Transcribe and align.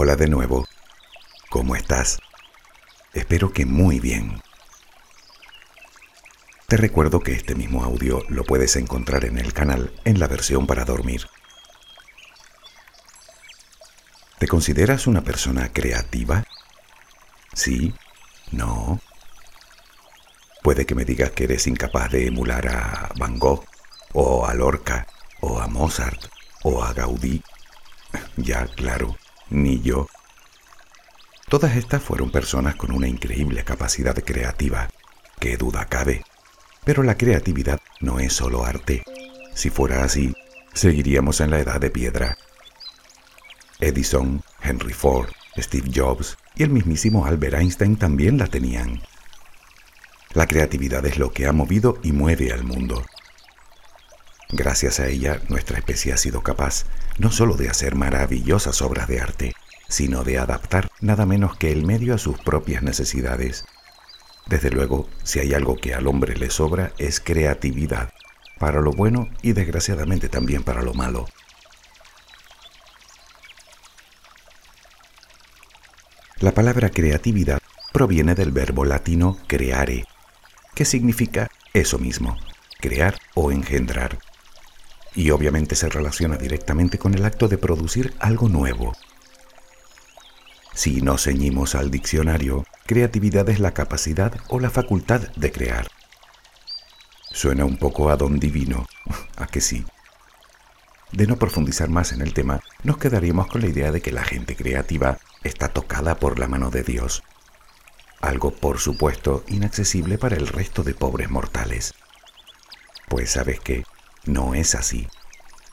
Hola 0.00 0.14
de 0.14 0.28
nuevo. 0.28 0.64
¿Cómo 1.50 1.74
estás? 1.74 2.20
Espero 3.14 3.52
que 3.52 3.66
muy 3.66 3.98
bien. 3.98 4.40
Te 6.68 6.76
recuerdo 6.76 7.18
que 7.18 7.32
este 7.32 7.56
mismo 7.56 7.82
audio 7.82 8.22
lo 8.28 8.44
puedes 8.44 8.76
encontrar 8.76 9.24
en 9.24 9.38
el 9.38 9.52
canal 9.52 9.92
en 10.04 10.20
la 10.20 10.28
versión 10.28 10.68
para 10.68 10.84
dormir. 10.84 11.26
¿Te 14.38 14.46
consideras 14.46 15.08
una 15.08 15.24
persona 15.24 15.72
creativa? 15.72 16.44
¿Sí? 17.52 17.92
¿No? 18.52 19.00
Puede 20.62 20.86
que 20.86 20.94
me 20.94 21.04
digas 21.04 21.32
que 21.32 21.42
eres 21.42 21.66
incapaz 21.66 22.12
de 22.12 22.28
emular 22.28 22.68
a 22.68 23.10
Van 23.18 23.40
Gogh, 23.40 23.64
o 24.12 24.46
a 24.46 24.54
Lorca, 24.54 25.08
o 25.40 25.58
a 25.58 25.66
Mozart, 25.66 26.26
o 26.62 26.84
a 26.84 26.92
Gaudí. 26.92 27.42
Ya, 28.36 28.64
claro, 28.68 29.16
ni 29.50 29.80
yo. 29.80 30.08
Todas 31.48 31.76
estas 31.76 32.02
fueron 32.02 32.30
personas 32.30 32.76
con 32.76 32.92
una 32.92 33.08
increíble 33.08 33.64
capacidad 33.64 34.14
creativa, 34.22 34.88
qué 35.40 35.56
duda 35.56 35.86
cabe. 35.86 36.24
Pero 36.84 37.02
la 37.02 37.16
creatividad 37.16 37.80
no 38.00 38.18
es 38.18 38.32
solo 38.32 38.64
arte. 38.64 39.02
Si 39.54 39.70
fuera 39.70 40.04
así, 40.04 40.34
seguiríamos 40.74 41.40
en 41.40 41.50
la 41.50 41.58
edad 41.58 41.80
de 41.80 41.90
piedra. 41.90 42.36
Edison, 43.80 44.42
Henry 44.62 44.92
Ford, 44.92 45.28
Steve 45.56 45.90
Jobs 45.94 46.36
y 46.56 46.64
el 46.64 46.70
mismísimo 46.70 47.26
Albert 47.26 47.54
Einstein 47.54 47.96
también 47.96 48.38
la 48.38 48.46
tenían. 48.46 49.00
La 50.34 50.46
creatividad 50.46 51.04
es 51.06 51.18
lo 51.18 51.32
que 51.32 51.46
ha 51.46 51.52
movido 51.52 51.98
y 52.02 52.12
mueve 52.12 52.52
al 52.52 52.64
mundo. 52.64 53.04
Gracias 54.50 54.98
a 54.98 55.06
ella, 55.06 55.40
nuestra 55.48 55.76
especie 55.76 56.12
ha 56.12 56.16
sido 56.16 56.42
capaz 56.42 56.86
no 57.18 57.30
solo 57.30 57.56
de 57.56 57.68
hacer 57.68 57.94
maravillosas 57.94 58.80
obras 58.80 59.06
de 59.06 59.20
arte, 59.20 59.54
sino 59.88 60.24
de 60.24 60.38
adaptar 60.38 60.90
nada 61.00 61.26
menos 61.26 61.56
que 61.56 61.70
el 61.70 61.84
medio 61.84 62.14
a 62.14 62.18
sus 62.18 62.38
propias 62.38 62.82
necesidades. 62.82 63.66
Desde 64.46 64.70
luego, 64.70 65.06
si 65.22 65.40
hay 65.40 65.52
algo 65.52 65.76
que 65.76 65.94
al 65.94 66.06
hombre 66.06 66.34
le 66.34 66.48
sobra 66.48 66.92
es 66.96 67.20
creatividad, 67.20 68.10
para 68.58 68.80
lo 68.80 68.92
bueno 68.92 69.28
y 69.42 69.52
desgraciadamente 69.52 70.30
también 70.30 70.62
para 70.62 70.82
lo 70.82 70.94
malo. 70.94 71.26
La 76.40 76.52
palabra 76.52 76.88
creatividad 76.88 77.58
proviene 77.92 78.34
del 78.34 78.52
verbo 78.52 78.86
latino 78.86 79.36
creare, 79.46 80.06
que 80.74 80.86
significa 80.86 81.50
eso 81.74 81.98
mismo, 81.98 82.36
crear 82.80 83.18
o 83.34 83.52
engendrar. 83.52 84.18
Y 85.14 85.30
obviamente 85.30 85.74
se 85.74 85.88
relaciona 85.88 86.36
directamente 86.36 86.98
con 86.98 87.14
el 87.14 87.24
acto 87.24 87.48
de 87.48 87.58
producir 87.58 88.14
algo 88.18 88.48
nuevo. 88.48 88.92
Si 90.74 91.00
nos 91.00 91.24
ceñimos 91.24 91.74
al 91.74 91.90
diccionario, 91.90 92.64
creatividad 92.86 93.48
es 93.48 93.58
la 93.58 93.74
capacidad 93.74 94.32
o 94.48 94.60
la 94.60 94.70
facultad 94.70 95.22
de 95.34 95.50
crear. 95.50 95.88
Suena 97.32 97.64
un 97.64 97.76
poco 97.76 98.10
a 98.10 98.16
don 98.16 98.38
divino, 98.38 98.86
a 99.36 99.46
que 99.46 99.60
sí. 99.60 99.84
De 101.12 101.26
no 101.26 101.36
profundizar 101.36 101.88
más 101.88 102.12
en 102.12 102.20
el 102.20 102.32
tema, 102.32 102.60
nos 102.84 102.98
quedaríamos 102.98 103.48
con 103.48 103.62
la 103.62 103.68
idea 103.68 103.90
de 103.90 104.00
que 104.00 104.12
la 104.12 104.24
gente 104.24 104.54
creativa 104.54 105.18
está 105.42 105.68
tocada 105.68 106.18
por 106.18 106.38
la 106.38 106.48
mano 106.48 106.70
de 106.70 106.82
Dios. 106.82 107.22
Algo, 108.20 108.50
por 108.50 108.78
supuesto, 108.78 109.44
inaccesible 109.48 110.18
para 110.18 110.36
el 110.36 110.46
resto 110.46 110.82
de 110.82 110.94
pobres 110.94 111.30
mortales. 111.30 111.94
Pues 113.08 113.30
sabes 113.32 113.60
qué, 113.60 113.84
no 114.28 114.54
es 114.54 114.74
así. 114.74 115.08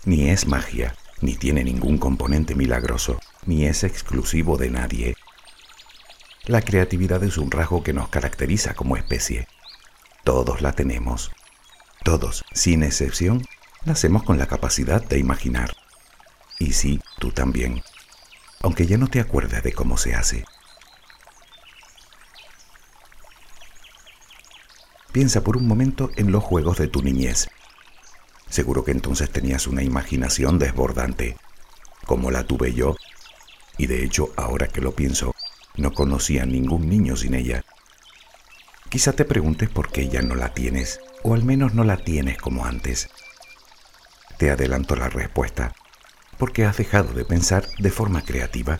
Ni 0.06 0.30
es 0.30 0.48
magia, 0.48 0.96
ni 1.22 1.36
tiene 1.36 1.64
ningún 1.64 1.98
componente 1.98 2.56
milagroso, 2.56 3.20
ni 3.46 3.66
es 3.66 3.84
exclusivo 3.84 4.58
de 4.58 4.70
nadie. 4.70 5.16
La 6.46 6.62
creatividad 6.62 7.24
es 7.24 7.38
un 7.38 7.52
rasgo 7.52 7.84
que 7.84 7.94
nos 7.94 8.10
caracteriza 8.10 8.74
como 8.74 8.98
especie. 8.98 9.48
Todos 10.24 10.62
la 10.62 10.72
tenemos. 10.72 11.32
Todos, 12.04 12.44
sin 12.54 12.84
excepción, 12.84 13.46
nacemos 13.84 14.24
con 14.24 14.38
la 14.38 14.48
capacidad 14.48 15.04
de 15.04 15.20
imaginar. 15.20 15.76
Y 16.60 16.74
sí, 16.74 17.02
tú 17.20 17.32
también 17.32 17.84
aunque 18.66 18.88
ya 18.88 18.98
no 18.98 19.08
te 19.08 19.20
acuerdas 19.20 19.62
de 19.62 19.74
cómo 19.74 19.96
se 19.96 20.16
hace. 20.16 20.44
Piensa 25.12 25.44
por 25.44 25.56
un 25.56 25.68
momento 25.68 26.10
en 26.16 26.32
los 26.32 26.44
juegos 26.44 26.80
de 26.80 26.88
tu 26.88 27.04
niñez. 27.04 27.48
Seguro 28.56 28.86
que 28.86 28.92
entonces 28.92 29.30
tenías 29.30 29.68
una 29.68 29.84
imaginación 29.84 30.60
desbordante, 30.60 31.36
como 32.06 32.32
la 32.32 32.46
tuve 32.46 32.74
yo, 32.74 32.96
y 33.78 33.88
de 33.88 34.06
hecho, 34.06 34.32
ahora 34.38 34.70
que 34.70 34.80
lo 34.80 34.94
pienso, 34.94 35.36
no 35.76 35.92
conocía 35.92 36.46
ningún 36.46 36.88
niño 36.88 37.18
sin 37.18 37.34
ella. 37.34 37.66
Quizá 38.88 39.12
te 39.12 39.26
preguntes 39.26 39.68
por 39.68 39.92
qué 39.92 40.08
ya 40.08 40.22
no 40.22 40.36
la 40.36 40.54
tienes, 40.54 41.02
o 41.22 41.34
al 41.34 41.44
menos 41.44 41.74
no 41.74 41.84
la 41.84 41.98
tienes 41.98 42.38
como 42.38 42.66
antes. 42.66 43.10
Te 44.38 44.50
adelanto 44.50 44.96
la 44.96 45.10
respuesta 45.10 45.74
porque 46.38 46.64
has 46.64 46.78
dejado 46.78 47.12
de 47.12 47.26
pensar 47.26 47.68
de 47.78 47.92
forma 47.92 48.22
creativa, 48.24 48.80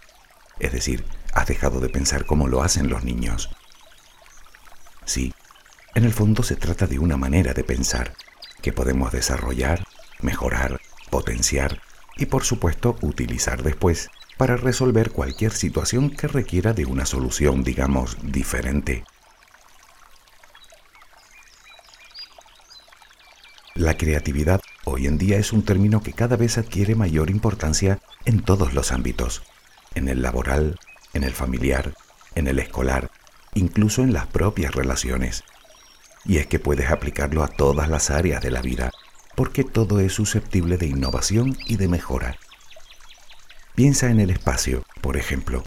es 0.58 0.72
decir, 0.72 1.04
has 1.34 1.48
dejado 1.48 1.82
de 1.82 1.90
pensar 1.90 2.26
como 2.26 2.48
lo 2.48 2.64
hacen 2.64 2.88
los 2.88 3.04
niños. 3.04 3.50
Sí, 5.04 5.34
en 5.96 6.06
el 6.06 6.14
fondo 6.14 6.44
se 6.44 6.56
trata 6.56 6.88
de 6.88 6.98
una 6.98 7.18
manera 7.18 7.54
de 7.54 7.66
pensar 7.66 8.14
que 8.66 8.74
podemos 8.74 9.12
desarrollar, 9.12 9.84
mejorar, 10.22 10.82
potenciar 11.12 11.84
y 12.18 12.26
por 12.26 12.44
supuesto 12.44 12.98
utilizar 13.02 13.62
después 13.62 14.10
para 14.38 14.58
resolver 14.58 15.12
cualquier 15.12 15.52
situación 15.52 16.10
que 16.10 16.28
requiera 16.28 16.74
de 16.74 16.88
una 16.88 17.06
solución, 17.06 17.64
digamos, 17.64 18.18
diferente. 18.24 19.04
La 23.76 23.98
creatividad 23.98 24.62
hoy 24.84 25.06
en 25.06 25.20
día 25.20 25.38
es 25.38 25.54
un 25.54 25.64
término 25.64 26.02
que 26.02 26.14
cada 26.14 26.36
vez 26.36 26.58
adquiere 26.58 26.96
mayor 26.96 27.30
importancia 27.30 28.00
en 28.26 28.42
todos 28.42 28.74
los 28.74 28.92
ámbitos, 28.92 29.44
en 29.94 30.10
el 30.10 30.24
laboral, 30.24 30.80
en 31.14 31.24
el 31.24 31.34
familiar, 31.34 31.94
en 32.34 32.48
el 32.48 32.58
escolar, 32.58 33.12
incluso 33.54 34.02
en 34.02 34.12
las 34.12 34.26
propias 34.26 34.74
relaciones. 34.74 35.44
Y 36.26 36.38
es 36.38 36.48
que 36.48 36.60
puedes 36.60 36.90
aplicarlo 36.90 37.44
a 37.44 37.48
todas 37.48 37.90
las 37.90 38.10
áreas 38.10 38.42
de 38.42 38.52
la 38.52 38.62
vida, 38.62 38.92
porque 39.36 39.64
todo 39.64 40.00
es 40.00 40.14
susceptible 40.14 40.78
de 40.78 40.88
innovación 40.88 41.56
y 41.68 41.78
de 41.78 41.88
mejora. 41.88 42.38
Piensa 43.76 44.10
en 44.10 44.20
el 44.20 44.30
espacio, 44.30 44.84
por 45.02 45.18
ejemplo. 45.18 45.64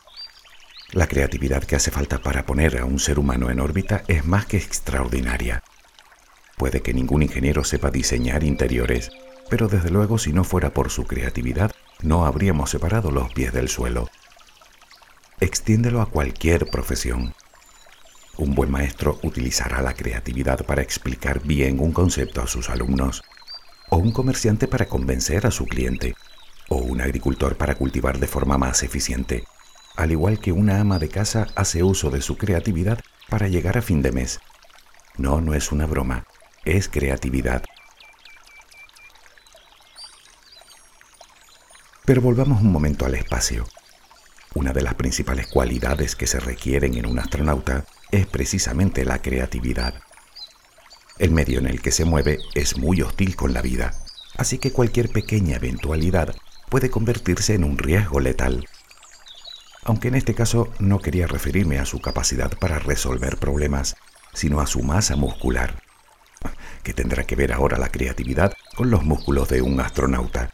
La 0.92 1.06
creatividad 1.06 1.62
que 1.62 1.76
hace 1.76 1.90
falta 1.90 2.18
para 2.18 2.46
poner 2.46 2.78
a 2.78 2.86
un 2.86 2.98
ser 2.98 3.18
humano 3.18 3.50
en 3.50 3.60
órbita 3.60 4.02
es 4.08 4.24
más 4.24 4.46
que 4.46 4.56
extraordinaria. 4.56 5.62
Puede 6.56 6.80
que 6.80 6.94
ningún 6.94 7.22
ingeniero 7.22 7.62
sepa 7.62 7.90
diseñar 7.90 8.42
interiores, 8.42 9.10
pero 9.50 9.68
desde 9.68 9.90
luego 9.90 10.18
si 10.18 10.32
no 10.32 10.44
fuera 10.44 10.70
por 10.70 10.90
su 10.90 11.04
creatividad, 11.04 11.70
no 12.02 12.24
habríamos 12.24 12.70
separado 12.70 13.10
los 13.10 13.32
pies 13.32 13.52
del 13.52 13.68
suelo. 13.68 14.08
Extiéndelo 15.40 16.00
a 16.00 16.06
cualquier 16.06 16.66
profesión. 16.66 17.34
Un 18.38 18.54
buen 18.54 18.70
maestro 18.70 19.18
utilizará 19.22 19.82
la 19.82 19.92
creatividad 19.92 20.64
para 20.64 20.80
explicar 20.80 21.42
bien 21.42 21.80
un 21.80 21.92
concepto 21.92 22.40
a 22.40 22.46
sus 22.46 22.70
alumnos, 22.70 23.22
o 23.90 23.98
un 23.98 24.12
comerciante 24.12 24.66
para 24.66 24.86
convencer 24.86 25.46
a 25.46 25.50
su 25.50 25.66
cliente, 25.66 26.14
o 26.68 26.76
un 26.76 27.00
agricultor 27.00 27.56
para 27.56 27.74
cultivar 27.74 28.18
de 28.18 28.26
forma 28.26 28.56
más 28.56 28.82
eficiente, 28.82 29.44
al 29.96 30.12
igual 30.12 30.38
que 30.38 30.52
una 30.52 30.80
ama 30.80 30.98
de 30.98 31.10
casa 31.10 31.48
hace 31.56 31.82
uso 31.82 32.10
de 32.10 32.22
su 32.22 32.36
creatividad 32.38 33.00
para 33.28 33.48
llegar 33.48 33.76
a 33.76 33.82
fin 33.82 34.00
de 34.00 34.12
mes. 34.12 34.40
No, 35.16 35.40
no 35.40 35.52
es 35.52 35.72
una 35.72 35.86
broma 35.86 36.24
es 36.64 36.88
creatividad. 36.88 37.62
Pero 42.04 42.20
volvamos 42.20 42.60
un 42.60 42.72
momento 42.72 43.06
al 43.06 43.14
espacio. 43.14 43.64
Una 44.54 44.72
de 44.72 44.82
las 44.82 44.94
principales 44.94 45.46
cualidades 45.46 46.16
que 46.16 46.26
se 46.26 46.40
requieren 46.40 46.94
en 46.94 47.06
un 47.06 47.18
astronauta 47.18 47.84
es 48.10 48.26
precisamente 48.26 49.04
la 49.04 49.20
creatividad. 49.20 49.94
El 51.18 51.30
medio 51.30 51.58
en 51.58 51.66
el 51.66 51.82
que 51.82 51.92
se 51.92 52.04
mueve 52.04 52.38
es 52.54 52.78
muy 52.78 53.02
hostil 53.02 53.36
con 53.36 53.52
la 53.52 53.62
vida, 53.62 53.92
así 54.36 54.58
que 54.58 54.72
cualquier 54.72 55.10
pequeña 55.10 55.56
eventualidad 55.56 56.34
puede 56.68 56.90
convertirse 56.90 57.54
en 57.54 57.64
un 57.64 57.78
riesgo 57.78 58.20
letal. 58.20 58.66
Aunque 59.84 60.08
en 60.08 60.14
este 60.14 60.34
caso 60.34 60.72
no 60.78 60.98
quería 61.00 61.26
referirme 61.26 61.78
a 61.78 61.86
su 61.86 62.00
capacidad 62.00 62.50
para 62.58 62.78
resolver 62.78 63.38
problemas, 63.38 63.96
sino 64.32 64.60
a 64.60 64.66
su 64.66 64.82
masa 64.82 65.16
muscular 65.16 65.82
que 66.82 66.94
tendrá 66.94 67.24
que 67.24 67.36
ver 67.36 67.52
ahora 67.52 67.78
la 67.78 67.90
creatividad 67.90 68.54
con 68.76 68.90
los 68.90 69.04
músculos 69.04 69.48
de 69.48 69.62
un 69.62 69.80
astronauta. 69.80 70.50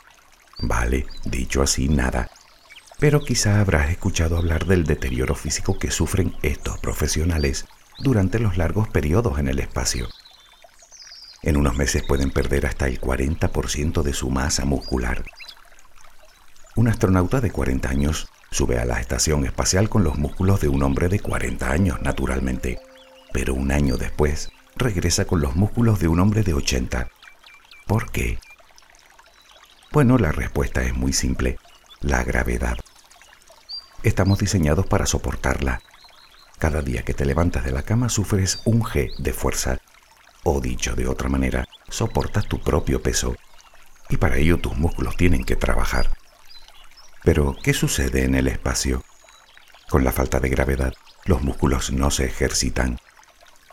Vale, 0.59 1.07
dicho 1.25 1.63
así, 1.63 1.89
nada. 1.89 2.31
Pero 2.99 3.21
quizá 3.21 3.61
habrás 3.61 3.91
escuchado 3.91 4.37
hablar 4.37 4.67
del 4.67 4.85
deterioro 4.85 5.35
físico 5.35 5.79
que 5.79 5.91
sufren 5.91 6.35
estos 6.43 6.79
profesionales 6.79 7.67
durante 7.99 8.39
los 8.39 8.57
largos 8.57 8.89
periodos 8.89 9.39
en 9.39 9.49
el 9.49 9.59
espacio. 9.59 10.09
En 11.43 11.57
unos 11.57 11.77
meses 11.77 12.03
pueden 12.03 12.31
perder 12.31 12.67
hasta 12.67 12.87
el 12.87 13.01
40% 13.01 14.03
de 14.03 14.15
su 14.15 14.31
masa 14.31 14.65
muscular. 14.65 15.25
Un 16.77 16.89
astronauta 16.89 17.41
de 17.41 17.51
40 17.51 17.89
años 17.89 18.29
sube 18.51 18.79
a 18.79 18.85
la 18.85 19.01
estación 19.01 19.45
espacial 19.45 19.89
con 19.89 20.05
los 20.05 20.17
músculos 20.17 20.61
de 20.61 20.69
un 20.69 20.83
hombre 20.83 21.09
de 21.09 21.21
40 21.21 21.71
años, 21.71 22.01
naturalmente, 22.03 22.81
pero 23.33 23.53
un 23.53 23.73
año 23.73 23.97
después 23.97 24.51
regresa 24.77 25.25
con 25.25 25.41
los 25.41 25.55
músculos 25.57 26.01
de 26.01 26.09
un 26.09 26.21
hombre 26.21 26.43
de 26.43 26.55
80. 26.55 27.09
¿Por 27.87 28.11
qué? 28.11 28.39
Bueno, 29.93 30.19
la 30.19 30.33
respuesta 30.33 30.83
es 30.83 30.95
muy 30.95 31.13
simple, 31.13 31.59
la 32.05 32.23
gravedad. 32.23 32.77
Estamos 34.03 34.39
diseñados 34.39 34.87
para 34.87 35.07
soportarla. 35.07 35.81
Cada 36.59 36.83
día 36.83 37.03
que 37.03 37.15
te 37.15 37.25
levantas 37.25 37.65
de 37.65 37.73
la 37.73 37.83
cama 37.83 38.11
sufres 38.11 38.61
un 38.67 38.83
G 38.83 39.17
de 39.17 39.33
fuerza, 39.33 39.79
o 40.43 40.61
dicho 40.61 40.95
de 40.95 41.09
otra 41.09 41.31
manera, 41.31 41.67
soportas 41.89 42.47
tu 42.47 42.61
propio 42.61 43.03
peso, 43.03 43.37
y 44.11 44.19
para 44.19 44.37
ello 44.37 44.59
tus 44.59 44.77
músculos 44.77 45.17
tienen 45.17 45.45
que 45.45 45.57
trabajar. 45.57 46.11
Pero, 47.23 47.57
¿qué 47.63 47.73
sucede 47.73 48.25
en 48.25 48.35
el 48.35 48.49
espacio? 48.49 49.03
Con 49.89 50.05
la 50.05 50.13
falta 50.13 50.41
de 50.41 50.51
gravedad, 50.51 50.93
los 51.25 51.41
músculos 51.41 51.91
no 51.91 52.11
se 52.11 52.27
ejercitan. 52.27 52.99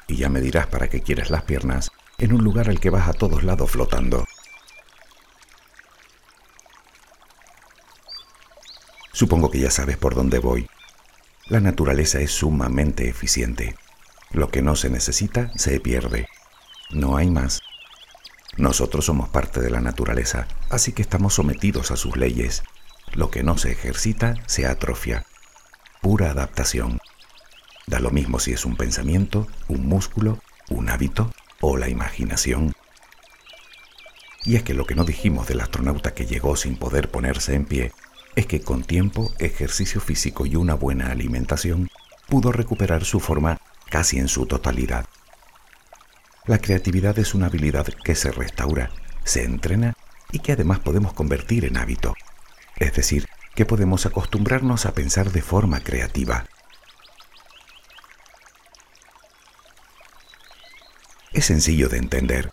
Y 0.08 0.16
ya 0.16 0.30
me 0.30 0.40
dirás 0.40 0.68
para 0.68 0.88
qué 0.88 1.02
quieres 1.02 1.30
las 1.30 1.44
piernas 1.44 1.92
en 2.18 2.34
un 2.34 2.46
lugar 2.46 2.70
al 2.70 2.80
que 2.80 2.90
vas 2.90 3.10
a 3.10 3.14
todos 3.14 3.44
lados 3.44 3.72
flotando. 3.72 4.26
Supongo 9.14 9.52
que 9.52 9.60
ya 9.60 9.72
sabes 9.72 9.98
por 9.98 10.16
dónde 10.16 10.40
voy. 10.40 10.68
La 11.48 11.60
naturaleza 11.60 12.20
es 12.20 12.32
sumamente 12.32 13.10
eficiente. 13.10 13.76
Lo 14.32 14.50
que 14.50 14.62
no 14.62 14.76
se 14.76 14.90
necesita 14.90 15.52
se 15.56 15.80
pierde. 15.80 16.28
No 16.92 17.18
hay 17.18 17.30
más. 17.30 17.62
Nosotros 18.58 19.06
somos 19.06 19.30
parte 19.30 19.62
de 19.62 19.70
la 19.70 19.82
naturaleza, 19.82 20.48
así 20.70 20.92
que 20.92 21.02
estamos 21.02 21.34
sometidos 21.34 21.92
a 21.92 21.98
sus 21.98 22.18
leyes 22.18 22.64
lo 23.14 23.30
que 23.30 23.44
no 23.44 23.58
se 23.58 23.72
ejercita 23.72 24.36
se 24.46 24.66
atrofia. 24.66 25.26
Pura 26.02 26.32
adaptación. 26.32 27.00
Da 27.88 28.00
lo 28.00 28.10
mismo 28.12 28.40
si 28.40 28.54
es 28.54 28.66
un 28.66 28.78
pensamiento, 28.78 29.48
un 29.68 29.86
músculo, 29.86 30.40
un 30.70 30.90
hábito 30.90 31.34
o 31.60 31.76
la 31.78 31.90
imaginación. 31.90 32.74
Y 34.46 34.56
es 34.56 34.64
que 34.64 34.74
lo 34.74 34.86
que 34.86 34.96
no 34.96 35.04
dijimos 35.04 35.48
del 35.48 35.60
astronauta 35.60 36.14
que 36.14 36.26
llegó 36.26 36.56
sin 36.56 36.78
poder 36.78 37.12
ponerse 37.12 37.54
en 37.54 37.66
pie 37.66 37.92
es 38.36 38.46
que 38.46 38.62
con 38.62 38.84
tiempo, 38.84 39.34
ejercicio 39.40 40.00
físico 40.00 40.46
y 40.46 40.56
una 40.56 40.74
buena 40.74 41.12
alimentación 41.12 41.90
pudo 42.28 42.52
recuperar 42.52 43.04
su 43.04 43.20
forma 43.20 43.60
casi 43.90 44.20
en 44.20 44.28
su 44.28 44.46
totalidad. 44.46 45.06
La 46.46 46.60
creatividad 46.60 47.20
es 47.20 47.36
una 47.36 47.48
habilidad 47.48 47.86
que 48.04 48.16
se 48.16 48.32
restaura, 48.32 48.90
se 49.24 49.44
entrena 49.44 49.94
y 50.32 50.40
que 50.40 50.54
además 50.54 50.80
podemos 50.80 51.14
convertir 51.14 51.66
en 51.66 51.78
hábito. 51.78 52.16
Es 52.78 52.94
decir, 52.94 53.28
que 53.54 53.66
podemos 53.66 54.06
acostumbrarnos 54.06 54.86
a 54.86 54.94
pensar 54.94 55.32
de 55.32 55.42
forma 55.42 55.82
creativa. 55.82 56.46
Es 61.34 61.46
sencillo 61.46 61.90
de 61.90 61.98
entender. 61.98 62.52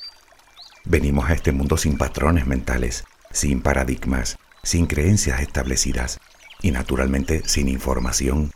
Venimos 0.85 1.31
a 1.31 1.35
este 1.35 1.53
mundo 1.53 1.77
sin 1.77 1.97
patrones 1.97 2.47
mentales, 2.47 3.05
sin 3.31 3.63
paradigmas, 3.63 4.39
sin 4.69 4.85
creencias 4.87 5.41
establecidas 5.41 6.21
y 6.61 6.73
naturalmente 6.73 7.43
sin 7.49 7.69
información. 7.69 8.53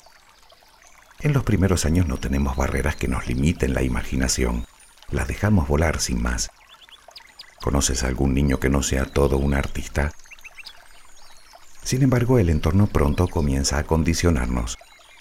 En 1.20 1.32
los 1.32 1.42
primeros 1.42 1.86
años 1.86 2.06
no 2.06 2.18
tenemos 2.18 2.54
barreras 2.54 2.96
que 2.96 3.08
nos 3.08 3.26
limiten 3.26 3.72
la 3.72 3.82
imaginación, 3.82 4.66
la 5.10 5.24
dejamos 5.24 5.68
volar 5.68 6.00
sin 6.00 6.20
más. 6.20 6.50
¿Conoces 7.62 8.04
a 8.04 8.08
algún 8.08 8.34
niño 8.34 8.60
que 8.60 8.68
no 8.68 8.82
sea 8.82 9.06
todo 9.06 9.38
un 9.38 9.54
artista? 9.54 10.12
Sin 11.82 12.02
embargo, 12.02 12.38
el 12.38 12.50
entorno 12.50 12.88
pronto 12.88 13.26
comienza 13.26 13.78
a 13.78 13.84
condicionarnos. 13.84 14.76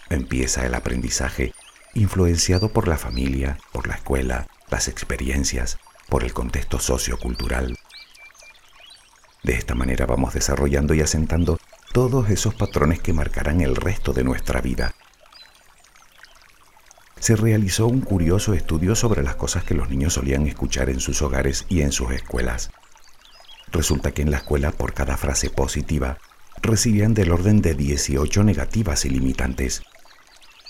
Empieza 0.10 0.66
el 0.66 0.76
aprendizaje, 0.76 1.54
influenciado 1.94 2.74
por 2.74 2.90
la 2.90 2.98
familia, 2.98 3.58
por 3.72 3.88
la 3.88 3.96
escuela, 3.96 4.48
las 4.70 4.90
experiencias, 4.90 5.78
por 6.10 6.26
el 6.26 6.34
contexto 6.34 6.80
sociocultural. 6.80 7.78
De 9.44 9.54
esta 9.54 9.76
manera 9.76 10.06
vamos 10.06 10.34
desarrollando 10.34 10.94
y 10.94 11.02
asentando 11.02 11.60
todos 11.94 12.30
esos 12.30 12.54
patrones 12.54 13.00
que 13.00 13.14
marcarán 13.14 13.62
el 13.62 13.76
resto 13.76 14.14
de 14.14 14.24
nuestra 14.24 14.62
vida. 14.62 14.94
Se 17.20 17.36
realizó 17.36 17.88
un 17.88 18.02
curioso 18.02 18.54
estudio 18.54 18.96
sobre 18.96 19.24
las 19.24 19.36
cosas 19.36 19.64
que 19.64 19.76
los 19.76 19.90
niños 19.90 20.14
solían 20.14 20.48
escuchar 20.48 20.90
en 20.90 21.00
sus 21.00 21.22
hogares 21.22 21.66
y 21.70 21.82
en 21.82 21.92
sus 21.92 22.12
escuelas. 22.12 22.72
Resulta 23.72 24.12
que 24.12 24.22
en 24.22 24.32
la 24.32 24.38
escuela 24.38 24.72
por 24.72 24.94
cada 24.94 25.18
frase 25.18 25.50
positiva 25.50 26.18
recibían 26.62 27.14
del 27.14 27.32
orden 27.32 27.62
de 27.62 27.74
18 27.74 28.44
negativas 28.44 29.06
y 29.06 29.10
limitantes. 29.10 29.84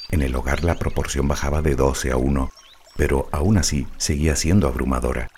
En 0.10 0.22
el 0.22 0.36
hogar 0.36 0.64
la 0.64 0.76
proporción 0.76 1.28
bajaba 1.28 1.62
de 1.62 1.76
12 1.76 2.12
a 2.12 2.18
1, 2.18 2.52
pero 2.98 3.30
aún 3.32 3.58
así 3.58 3.88
seguía 3.98 4.36
siendo 4.36 4.68
abrumadora. 4.68 5.30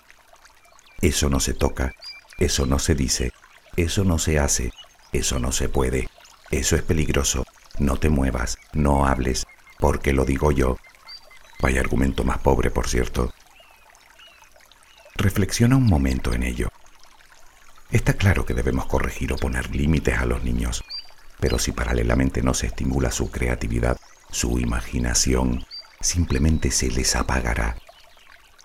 Eso 1.02 1.30
no 1.30 1.40
se 1.40 1.54
toca, 1.54 1.94
eso 2.38 2.66
no 2.66 2.80
se 2.80 2.96
dice, 2.96 3.32
eso 3.76 4.04
no 4.04 4.20
se 4.20 4.40
hace, 4.40 4.72
eso 5.12 5.40
no 5.40 5.52
se 5.52 5.70
puede, 5.70 6.10
eso 6.52 6.76
es 6.76 6.82
peligroso, 6.82 7.46
no 7.80 7.98
te 7.98 8.10
muevas, 8.10 8.58
no 8.74 9.06
hables, 9.06 9.46
porque 9.80 10.14
lo 10.14 10.26
digo 10.26 10.52
yo. 10.52 10.78
Vaya 11.60 11.80
argumento 11.80 12.24
más 12.24 12.40
pobre, 12.40 12.72
por 12.72 12.88
cierto. 12.88 13.34
Reflexiona 15.16 15.78
un 15.78 15.86
momento 15.86 16.34
en 16.34 16.44
ello. 16.44 16.70
Está 17.92 18.14
claro 18.14 18.46
que 18.46 18.56
debemos 18.56 18.88
corregir 18.88 19.32
o 19.34 19.36
poner 19.36 19.76
límites 19.76 20.18
a 20.18 20.26
los 20.26 20.44
niños, 20.44 20.84
pero 21.40 21.60
si 21.60 21.72
paralelamente 21.72 22.42
no 22.42 22.54
se 22.54 22.68
estimula 22.68 23.12
su 23.12 23.30
creatividad, 23.30 23.98
su 24.32 24.60
imaginación, 24.60 25.64
simplemente 26.02 26.72
se 26.72 26.90
les 26.90 27.16
apagará. 27.16 27.78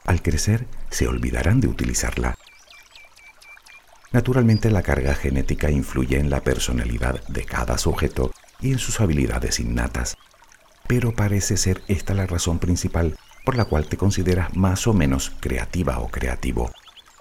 Al 0.05 0.23
crecer, 0.23 0.67
se 0.91 1.07
olvidarán 1.07 1.61
de 1.61 1.69
utilizarla. 1.69 2.38
Naturalmente 4.13 4.71
la 4.71 4.83
carga 4.83 5.15
genética 5.15 5.71
influye 5.71 6.19
en 6.19 6.31
la 6.31 6.43
personalidad 6.43 7.27
de 7.29 7.45
cada 7.45 7.79
sujeto 7.79 8.33
y 8.61 8.73
en 8.73 8.79
sus 8.79 9.01
habilidades 9.01 9.61
innatas, 9.61 10.17
pero 10.87 11.13
parece 11.13 11.57
ser 11.57 11.83
esta 11.89 12.15
la 12.15 12.27
razón 12.27 12.59
principal 12.59 13.19
por 13.45 13.57
la 13.57 13.67
cual 13.67 13.87
te 13.87 13.97
consideras 13.97 14.57
más 14.57 14.87
o 14.87 14.95
menos 14.95 15.33
creativa 15.41 15.99
o 15.99 16.09
creativo 16.09 16.71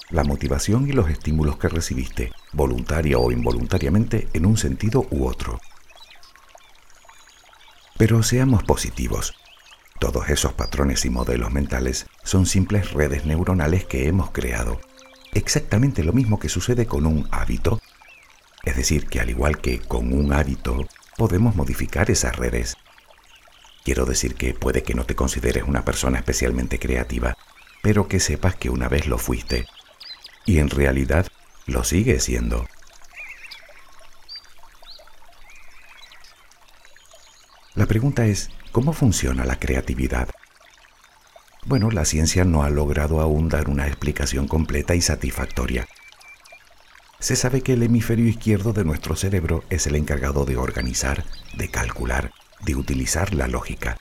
la 0.10 0.24
motivación 0.24 0.88
y 0.88 0.94
los 0.94 1.10
estímulos 1.10 1.58
que 1.58 1.68
recibiste, 1.68 2.32
voluntaria 2.54 3.18
o 3.18 3.32
involuntariamente, 3.32 4.30
en 4.34 4.46
un 4.46 4.58
sentido 4.58 5.06
u 5.10 5.28
otro. 5.28 5.60
Pero 7.98 8.24
seamos 8.24 8.64
positivos. 8.64 9.34
Todos 10.00 10.30
esos 10.30 10.54
patrones 10.54 11.04
y 11.06 11.10
modelos 11.10 11.52
mentales 11.52 12.06
son 12.24 12.46
simples 12.46 12.94
redes 12.94 13.26
neuronales 13.26 13.86
que 13.86 14.08
hemos 14.08 14.32
creado. 14.32 14.80
Exactamente 15.34 16.04
lo 16.04 16.14
mismo 16.14 16.40
que 16.40 16.50
sucede 16.50 16.86
con 16.86 17.06
un 17.06 17.28
hábito. 17.32 17.80
Es 18.64 18.76
decir, 18.76 19.08
que 19.08 19.20
al 19.20 19.30
igual 19.30 19.60
que 19.60 19.80
con 19.80 20.14
un 20.14 20.34
hábito, 20.34 20.88
podemos 21.18 21.56
modificar 21.56 22.12
esas 22.12 22.36
redes. 22.36 22.76
Quiero 23.84 24.06
decir 24.06 24.36
que 24.36 24.54
puede 24.54 24.84
que 24.84 24.94
no 24.94 25.06
te 25.06 25.16
consideres 25.16 25.64
una 25.64 25.86
persona 25.86 26.18
especialmente 26.18 26.80
creativa, 26.80 27.38
pero 27.82 28.08
que 28.08 28.20
sepas 28.20 28.56
que 28.56 28.70
una 28.70 28.90
vez 28.90 29.08
lo 29.08 29.18
fuiste 29.18 29.66
y 30.46 30.60
en 30.60 30.70
realidad 30.70 31.28
lo 31.68 31.84
sigue 31.84 32.20
siendo. 32.20 32.66
La 37.76 37.86
pregunta 37.86 38.26
es, 38.26 38.50
¿cómo 38.72 38.92
funciona 38.92 39.46
la 39.46 39.60
creatividad? 39.60 40.30
Bueno, 41.66 41.92
la 41.92 42.06
ciencia 42.06 42.46
no 42.46 42.64
ha 42.64 42.70
logrado 42.70 43.20
aún 43.20 43.50
dar 43.50 43.70
una 43.70 43.88
explicación 43.88 44.48
completa 44.48 44.96
y 44.96 45.02
satisfactoria. 45.02 45.88
Se 47.20 47.36
sabe 47.36 47.62
que 47.62 47.74
el 47.74 47.84
hemisferio 47.84 48.28
izquierdo 48.28 48.74
de 48.74 48.86
nuestro 48.86 49.16
cerebro 49.16 49.64
es 49.70 49.88
el 49.88 49.96
encargado 49.96 50.46
de 50.46 50.56
organizar, 50.56 51.26
de 51.56 51.70
calcular, 51.70 52.32
de 52.62 52.76
utilizar 52.76 53.34
la 53.34 53.48
lógica, 53.48 53.98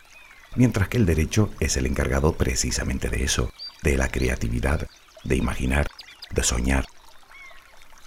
mientras 0.55 0.89
que 0.89 0.99
el 0.99 1.07
derecho 1.07 1.51
es 1.59 1.77
el 1.77 1.87
encargado 1.87 2.35
precisamente 2.35 3.09
de 3.09 3.25
eso, 3.25 3.51
de 3.83 3.97
la 3.97 4.09
creatividad, 4.09 4.87
de 5.25 5.37
imaginar, 5.37 5.87
de 6.31 6.43
soñar. 6.43 6.85